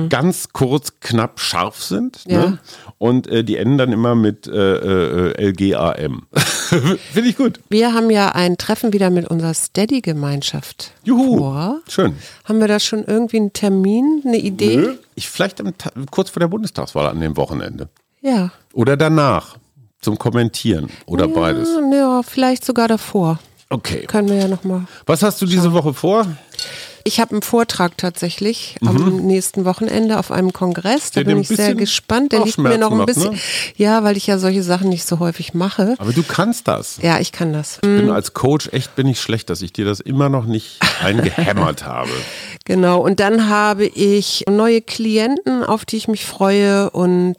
ganz 0.08 0.50
kurz, 0.52 1.00
knapp, 1.00 1.40
scharf 1.40 1.82
sind. 1.82 2.24
Mhm. 2.26 2.32
Ja. 2.32 2.38
Ne? 2.50 2.58
Und 2.98 3.26
äh, 3.26 3.42
die 3.42 3.56
enden 3.56 3.78
dann 3.78 3.92
immer 3.92 4.14
mit 4.14 4.46
äh, 4.46 5.32
äh, 5.32 5.50
LGAM. 5.50 6.26
Finde 7.12 7.28
ich 7.28 7.36
gut. 7.36 7.60
Wir 7.68 7.92
haben 7.92 8.10
ja 8.10 8.30
ein 8.30 8.56
Treffen 8.56 8.92
wieder 8.92 9.10
mit 9.10 9.28
unserer 9.28 9.54
Steady-Gemeinschaft 9.54 10.92
Juhu. 11.02 11.38
vor. 11.38 11.80
Schön. 11.88 12.14
Haben 12.44 12.60
wir 12.60 12.68
da 12.68 12.78
schon 12.78 13.04
irgendwie 13.04 13.38
einen 13.38 13.52
Termin, 13.52 14.22
eine 14.24 14.38
Idee? 14.38 14.76
Nö. 14.76 14.94
Ich 15.16 15.28
vielleicht 15.28 15.60
am, 15.60 15.72
kurz 16.10 16.30
vor 16.30 16.40
der 16.40 16.48
Bundestagswahl 16.48 17.06
an 17.08 17.20
dem 17.20 17.36
Wochenende. 17.36 17.88
Ja. 18.24 18.50
Oder 18.72 18.96
danach 18.96 19.56
zum 20.00 20.18
Kommentieren. 20.18 20.88
Oder 21.06 21.28
beides. 21.28 21.68
Ja, 21.68 21.96
ja, 21.96 22.22
vielleicht 22.22 22.64
sogar 22.64 22.88
davor. 22.88 23.38
Okay. 23.68 24.06
Können 24.06 24.28
wir 24.28 24.36
ja 24.36 24.48
nochmal. 24.48 24.86
Was 25.04 25.22
hast 25.22 25.42
du 25.42 25.46
diese 25.46 25.72
Woche 25.72 25.92
vor? 25.92 26.26
Ich 27.06 27.20
habe 27.20 27.32
einen 27.32 27.42
Vortrag 27.42 27.98
tatsächlich 27.98 28.76
am 28.84 29.16
nächsten 29.26 29.66
Wochenende 29.66 30.18
auf 30.18 30.30
einem 30.30 30.54
Kongress. 30.54 31.10
Da 31.10 31.20
Mhm. 31.20 31.24
Bin 31.26 31.40
ich 31.42 31.48
sehr 31.48 31.74
gespannt. 31.74 32.32
Der 32.32 32.44
liegt 32.44 32.56
mir 32.56 32.78
noch 32.78 32.92
ein 32.92 33.04
bisschen. 33.04 33.32
macht, 33.32 33.42
Ja, 33.76 34.02
weil 34.04 34.16
ich 34.16 34.26
ja 34.26 34.38
solche 34.38 34.62
Sachen 34.62 34.88
nicht 34.88 35.06
so 35.06 35.18
häufig 35.18 35.52
mache. 35.52 35.96
Aber 35.98 36.12
du 36.14 36.22
kannst 36.22 36.66
das. 36.66 36.98
Ja, 37.02 37.18
ich 37.20 37.30
kann 37.32 37.52
das. 37.52 37.74
Ich 37.76 37.80
bin 37.82 38.10
als 38.10 38.32
Coach 38.32 38.68
echt 38.72 38.96
bin 38.96 39.06
ich 39.06 39.20
schlecht, 39.20 39.50
dass 39.50 39.60
ich 39.60 39.72
dir 39.74 39.84
das 39.84 40.00
immer 40.00 40.30
noch 40.30 40.46
nicht 40.46 40.78
eingehämmert 41.04 41.84
habe. 41.84 42.08
Genau. 42.64 43.00
Und 43.02 43.20
dann 43.20 43.50
habe 43.50 43.84
ich 43.84 44.44
neue 44.48 44.80
Klienten, 44.80 45.62
auf 45.62 45.84
die 45.84 45.98
ich 45.98 46.08
mich 46.08 46.24
freue 46.24 46.88
und 46.88 47.36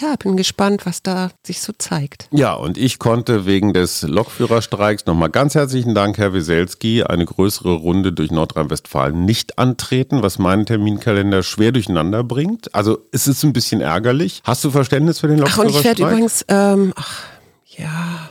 ja, 0.00 0.14
bin 0.16 0.36
gespannt, 0.36 0.86
was 0.86 1.02
da 1.02 1.30
sich 1.44 1.60
so 1.60 1.72
zeigt. 1.76 2.28
Ja, 2.30 2.54
und 2.54 2.78
ich 2.78 3.00
konnte 3.00 3.46
wegen 3.46 3.72
des 3.72 4.02
Lokführerstreiks 4.02 5.06
nochmal 5.06 5.30
ganz 5.30 5.56
herzlichen 5.56 5.96
Dank, 5.96 6.18
Herr 6.18 6.32
Wieselski, 6.34 7.02
eine 7.02 7.24
größere 7.24 7.72
Runde 7.72 8.12
durch 8.12 8.30
Nordrhein-Westfalen 8.30 9.07
nicht 9.12 9.58
antreten, 9.58 10.22
was 10.22 10.38
meinen 10.38 10.66
Terminkalender 10.66 11.42
schwer 11.42 11.72
durcheinander 11.72 12.24
bringt. 12.24 12.74
Also 12.74 12.98
es 13.12 13.26
ist 13.26 13.42
ein 13.44 13.52
bisschen 13.52 13.80
ärgerlich. 13.80 14.42
Hast 14.44 14.64
du 14.64 14.70
Verständnis 14.70 15.20
für 15.20 15.28
den 15.28 15.42
Ach, 15.42 15.58
und 15.58 15.66
ich 15.68 15.74
Lokführerstreik? 15.74 15.98
werde 15.98 16.02
übrigens, 16.12 16.44
ähm, 16.48 16.92
ach, 16.96 17.24
ja, 17.66 18.30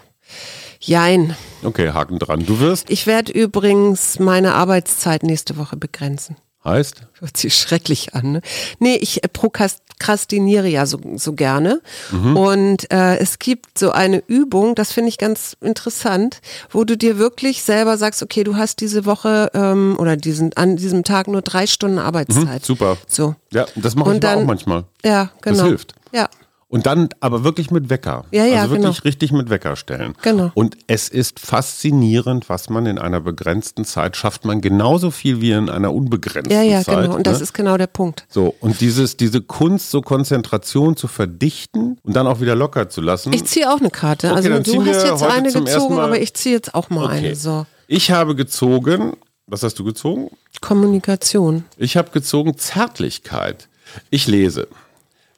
jein. 0.80 1.36
Okay, 1.64 1.92
Haken 1.92 2.20
dran. 2.20 2.46
Du 2.46 2.60
wirst, 2.60 2.90
Ich 2.90 3.08
werde 3.08 3.32
übrigens 3.32 4.20
meine 4.20 4.54
Arbeitszeit 4.56 5.24
nächste 5.24 5.58
Woche 5.58 5.78
begrenzen. 5.78 6.36
Heißt? 6.66 7.02
Hört 7.20 7.38
sich 7.38 7.56
schrecklich 7.56 8.14
an. 8.14 8.32
Ne? 8.34 8.42
Nee, 8.80 8.96
ich 8.96 9.24
äh, 9.24 9.28
prokrastiniere 9.28 10.68
ja 10.68 10.86
so, 10.86 11.00
so 11.16 11.34
gerne. 11.34 11.82
Und 12.12 12.92
äh, 12.92 13.18
es 13.18 13.40
gibt 13.40 13.80
so 13.80 13.92
eine 13.92 14.24
Übung, 14.28 14.76
das 14.76 14.92
finde 14.92 15.10
ich 15.10 15.18
ganz 15.18 15.56
interessant, 15.62 16.42
wo 16.70 16.84
du 16.84 16.98
dir 16.98 17.18
wirklich 17.18 17.64
selber 17.64 17.98
sagst, 17.98 18.22
okay, 18.22 18.44
du 18.44 18.56
hast 18.56 18.82
diese 18.82 19.06
Woche 19.06 19.50
ähm, 19.54 19.96
oder 20.00 20.18
diesen, 20.18 20.54
an 20.58 20.76
diesem 20.76 21.04
Tag 21.04 21.28
nur 21.28 21.42
drei 21.42 21.68
Stunden 21.68 22.00
Arbeitszeit. 22.00 22.66
Super. 22.66 22.98
So. 23.08 23.36
Ja, 23.52 23.66
das 23.76 23.96
mache 23.96 24.14
ich 24.16 24.20
dann- 24.20 24.40
auch 24.40 24.46
manchmal. 24.46 24.84
Ja, 25.04 25.32
genau. 25.42 25.64
hilft. 25.66 25.94
Ja. 26.12 26.30
Und 26.70 26.86
dann 26.86 27.08
aber 27.22 27.46
wirklich 27.46 27.72
mit 27.72 27.90
Wecker. 27.90 28.26
Ja, 28.32 28.44
ja, 28.46 28.62
also 28.64 28.72
wirklich 28.72 28.96
genau. 28.98 29.04
richtig 29.06 29.32
mit 29.32 29.50
Wecker 29.50 29.78
stellen. 29.78 30.16
Genau. 30.22 30.52
Und 30.54 30.76
es 30.88 31.08
ist 31.08 31.40
faszinierend, 31.40 32.50
was 32.50 32.70
man 32.70 32.86
in 32.88 32.98
einer 33.00 33.22
begrenzten 33.22 33.86
Zeit 33.86 34.18
schafft. 34.18 34.44
Man 34.44 34.60
genauso 34.60 35.10
viel 35.10 35.40
wie 35.40 35.52
in 35.52 35.70
einer 35.70 35.94
unbegrenzten 35.94 36.52
Ja, 36.54 36.64
ja, 36.64 36.84
Zeit. 36.84 37.04
genau. 37.04 37.16
Und 37.16 37.26
das 37.26 37.38
ne? 37.38 37.44
ist 37.44 37.54
genau 37.54 37.78
der 37.78 37.88
Punkt. 37.88 38.26
so, 38.30 38.54
und 38.60 38.82
dieses, 38.82 39.16
diese 39.16 39.40
Kunst, 39.42 39.92
so 39.92 40.02
Konzentration 40.02 40.98
zu 40.98 41.08
verdichten 41.08 42.00
und 42.04 42.14
dann 42.16 42.28
auch 42.28 42.42
wieder 42.42 42.56
locker 42.56 42.90
zu 42.90 43.00
lassen. 43.00 43.32
Ich 43.32 43.46
ziehe 43.46 43.72
auch 43.72 43.80
eine 43.80 43.90
Karte. 43.90 44.28
Okay, 44.28 44.52
also 44.52 44.74
du 44.74 44.86
hast 44.86 45.06
jetzt 45.06 45.24
eine 45.24 45.52
gezogen, 45.54 46.00
aber 46.00 46.20
ich 46.20 46.34
ziehe 46.34 46.56
jetzt 46.56 46.76
auch 46.76 46.90
mal 46.90 47.06
Okay. 47.06 47.18
eine. 47.18 47.36
So. 47.36 47.66
Ich 47.88 48.12
habe 48.12 48.36
gezogen, 48.36 49.14
was 49.46 49.64
hast 49.64 49.80
du 49.80 49.86
gezogen? 49.86 50.32
Kommunikation. 50.60 51.64
Ich 51.78 51.96
habe 51.96 52.10
gezogen 52.12 52.58
Zärtlichkeit. 52.58 53.70
Ich 54.10 54.28
lese. 54.28 54.68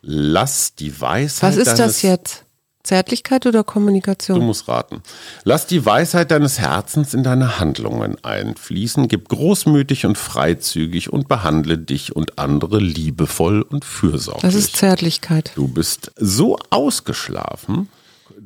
Lass 0.01 0.75
die 0.75 0.99
Weisheit 1.01 1.51
Was 1.51 1.57
ist 1.57 1.77
das 1.79 2.01
jetzt? 2.01 2.45
Zärtlichkeit 2.83 3.45
oder 3.45 3.59
Du 3.59 3.63
Kommunikation? 3.65 4.39
musst 4.45 4.67
raten. 4.69 5.03
Lass 5.43 5.67
die 5.67 5.85
Weisheit 5.85 6.31
deines 6.31 6.59
Herzens 6.59 7.13
in 7.13 7.23
deine 7.23 7.59
Handlungen 7.59 8.15
einfließen, 8.23 9.09
gib 9.09 9.27
großmütig 9.27 10.05
und 10.05 10.17
freizügig 10.17 11.11
und 11.11 11.27
behandle 11.27 11.77
dich 11.77 12.15
und 12.15 12.39
andere 12.39 12.79
liebevoll 12.79 13.61
und 13.61 13.83
fürsorglich. 13.83 14.41
Das 14.41 14.55
ist 14.55 14.77
Zärtlichkeit. 14.77 15.51
du 15.55 15.67
bist 15.67 16.11
so 16.15 16.57
ausgeschlafen. 16.69 17.89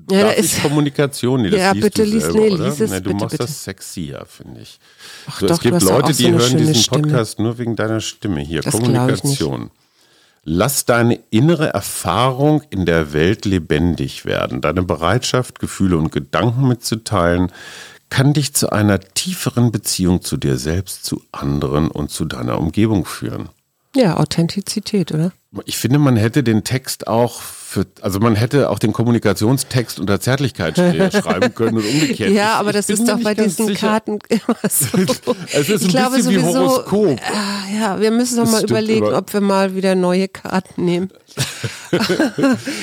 Ja, 0.09 0.23
da 0.23 0.29
ist- 0.31 0.61
Kommunikation? 0.63 1.43
Nee, 1.43 1.51
das 1.51 1.59
Ja, 1.59 1.71
liest 1.71 1.83
bitte 1.85 2.03
du 2.03 2.09
lies- 2.09 2.23
selber, 2.23 2.39
nee, 2.39 2.49
lies 2.49 2.79
es 2.79 2.89
nee, 2.89 2.97
du 2.97 3.03
bitte, 3.03 3.15
machst 3.15 3.29
bitte. 3.31 3.43
das 3.43 3.63
sexier, 3.63 4.25
finde 4.27 4.61
ich. 4.61 4.79
Ach 5.27 5.39
So, 5.39 5.47
doch, 5.47 5.55
es 5.55 5.61
gibt 5.61 5.81
du 5.81 5.85
Leute, 5.85 6.13
so 6.13 6.17
die 6.23 6.27
eine 6.27 6.39
hören 6.39 6.57
diesen 6.57 6.75
Stimme. 6.75 7.01
Podcast 7.03 7.39
nur 7.39 7.57
wegen 7.59 7.75
deiner 7.75 8.01
Stimme 8.01 8.41
hier. 8.41 8.61
Das. 8.61 8.73
Kommunikation. 8.73 9.69
Lass 10.45 10.83
deine 10.85 11.19
innere 11.29 11.73
Erfahrung 11.73 12.63
in 12.69 12.85
der 12.85 13.13
Welt 13.13 13.45
lebendig 13.45 14.25
werden. 14.25 14.59
Deine 14.59 14.83
Bereitschaft, 14.83 15.59
Gefühle 15.59 15.97
und 15.97 16.11
Gedanken 16.11 16.67
mitzuteilen, 16.67 17.49
kann 18.09 18.33
dich 18.33 18.53
zu 18.53 18.69
einer 18.69 18.99
tieferen 18.99 19.71
Beziehung 19.71 20.21
zu 20.21 20.35
dir 20.35 20.57
selbst, 20.57 21.05
zu 21.05 21.23
anderen 21.31 21.89
und 21.89 22.11
zu 22.11 22.25
deiner 22.25 22.59
Umgebung 22.59 23.05
führen. 23.05 23.49
Ja, 23.95 24.17
Authentizität, 24.17 25.11
oder? 25.11 25.31
Ich 25.65 25.77
finde, 25.77 25.99
man 25.99 26.15
hätte 26.17 26.41
den 26.43 26.63
Text 26.63 27.05
auch 27.07 27.39
für, 27.41 27.85
also 28.01 28.19
man 28.19 28.35
hätte 28.35 28.71
auch 28.71 28.79
den 28.79 28.91
Kommunikationstext 28.91 29.99
unter 29.99 30.19
Zärtlichkeit 30.19 30.77
sch- 30.79 31.21
schreiben 31.21 31.53
können 31.53 31.77
und 31.77 31.85
umgekehrt. 31.85 32.31
Ja, 32.31 32.53
Ich- 32.53 32.59
aber 32.59 32.69
ich 32.71 32.75
das 32.77 32.87
bin 32.87 32.95
ist 32.97 33.07
doch 33.07 33.19
bei 33.21 33.35
diesen 33.35 33.67
sicher. 33.67 33.87
Karten 33.87 34.17
immer 34.29 34.57
so. 34.67 35.35
Es 35.53 35.69
ist 35.69 35.81
ein 35.81 35.81
ich 35.81 35.87
glaube 35.89 36.15
bisschen 36.17 36.31
wie 36.31 36.39
sowieso, 36.39 36.59
Horoskop. 36.59 37.19
Ah, 37.21 37.71
ja, 37.79 37.99
wir 38.01 38.09
müssen 38.09 38.37
doch 38.37 38.45
Das 38.45 38.51
mal 38.53 38.63
überlegen, 38.63 39.05
aber- 39.07 39.17
ob 39.19 39.31
wir 39.33 39.41
mal 39.41 39.75
wieder 39.75 39.93
neue 39.93 40.27
Karten 40.27 40.85
nehmen. 40.85 41.09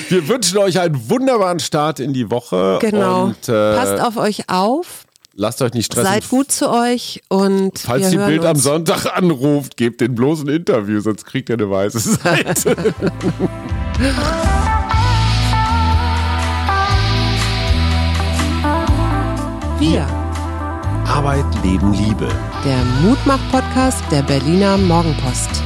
Wir 0.09 0.27
wünschen 0.27 0.57
euch 0.57 0.79
einen 0.79 1.09
wunderbaren 1.09 1.59
Start 1.59 1.99
in 1.99 2.13
die 2.13 2.29
Woche. 2.31 2.79
Genau. 2.81 3.25
Und 3.25 3.47
äh, 3.49 3.75
Passt 3.75 4.01
auf 4.01 4.17
euch 4.17 4.49
auf, 4.49 5.05
lasst 5.33 5.61
euch 5.61 5.73
nicht 5.73 5.85
stressen. 5.87 6.11
seid 6.11 6.29
gut 6.29 6.51
zu 6.51 6.69
euch 6.69 7.21
und 7.29 7.79
Falls 7.79 8.03
wir 8.03 8.09
die 8.09 8.17
hören 8.17 8.29
Bild 8.29 8.45
am 8.45 8.55
uns. 8.55 8.63
Sonntag 8.63 9.05
anruft, 9.17 9.77
gebt 9.77 10.01
den 10.01 10.15
bloßen 10.15 10.47
Interview, 10.47 10.99
sonst 10.99 11.25
kriegt 11.25 11.49
ihr 11.49 11.55
eine 11.55 11.69
weiße 11.69 11.99
Seite. 11.99 12.75
Wir, 19.79 20.05
Arbeit, 21.07 21.45
Leben, 21.63 21.91
Liebe. 21.93 22.27
der 22.63 22.83
Mutmach-Podcast 23.01 24.03
der 24.11 24.21
Berliner 24.21 24.77
Morgenpost. 24.77 25.63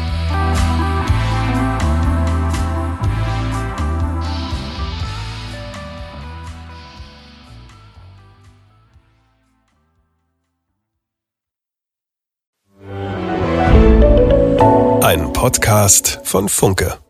Podcast 15.46 16.22
von 16.24 16.50
Funke. 16.50 17.05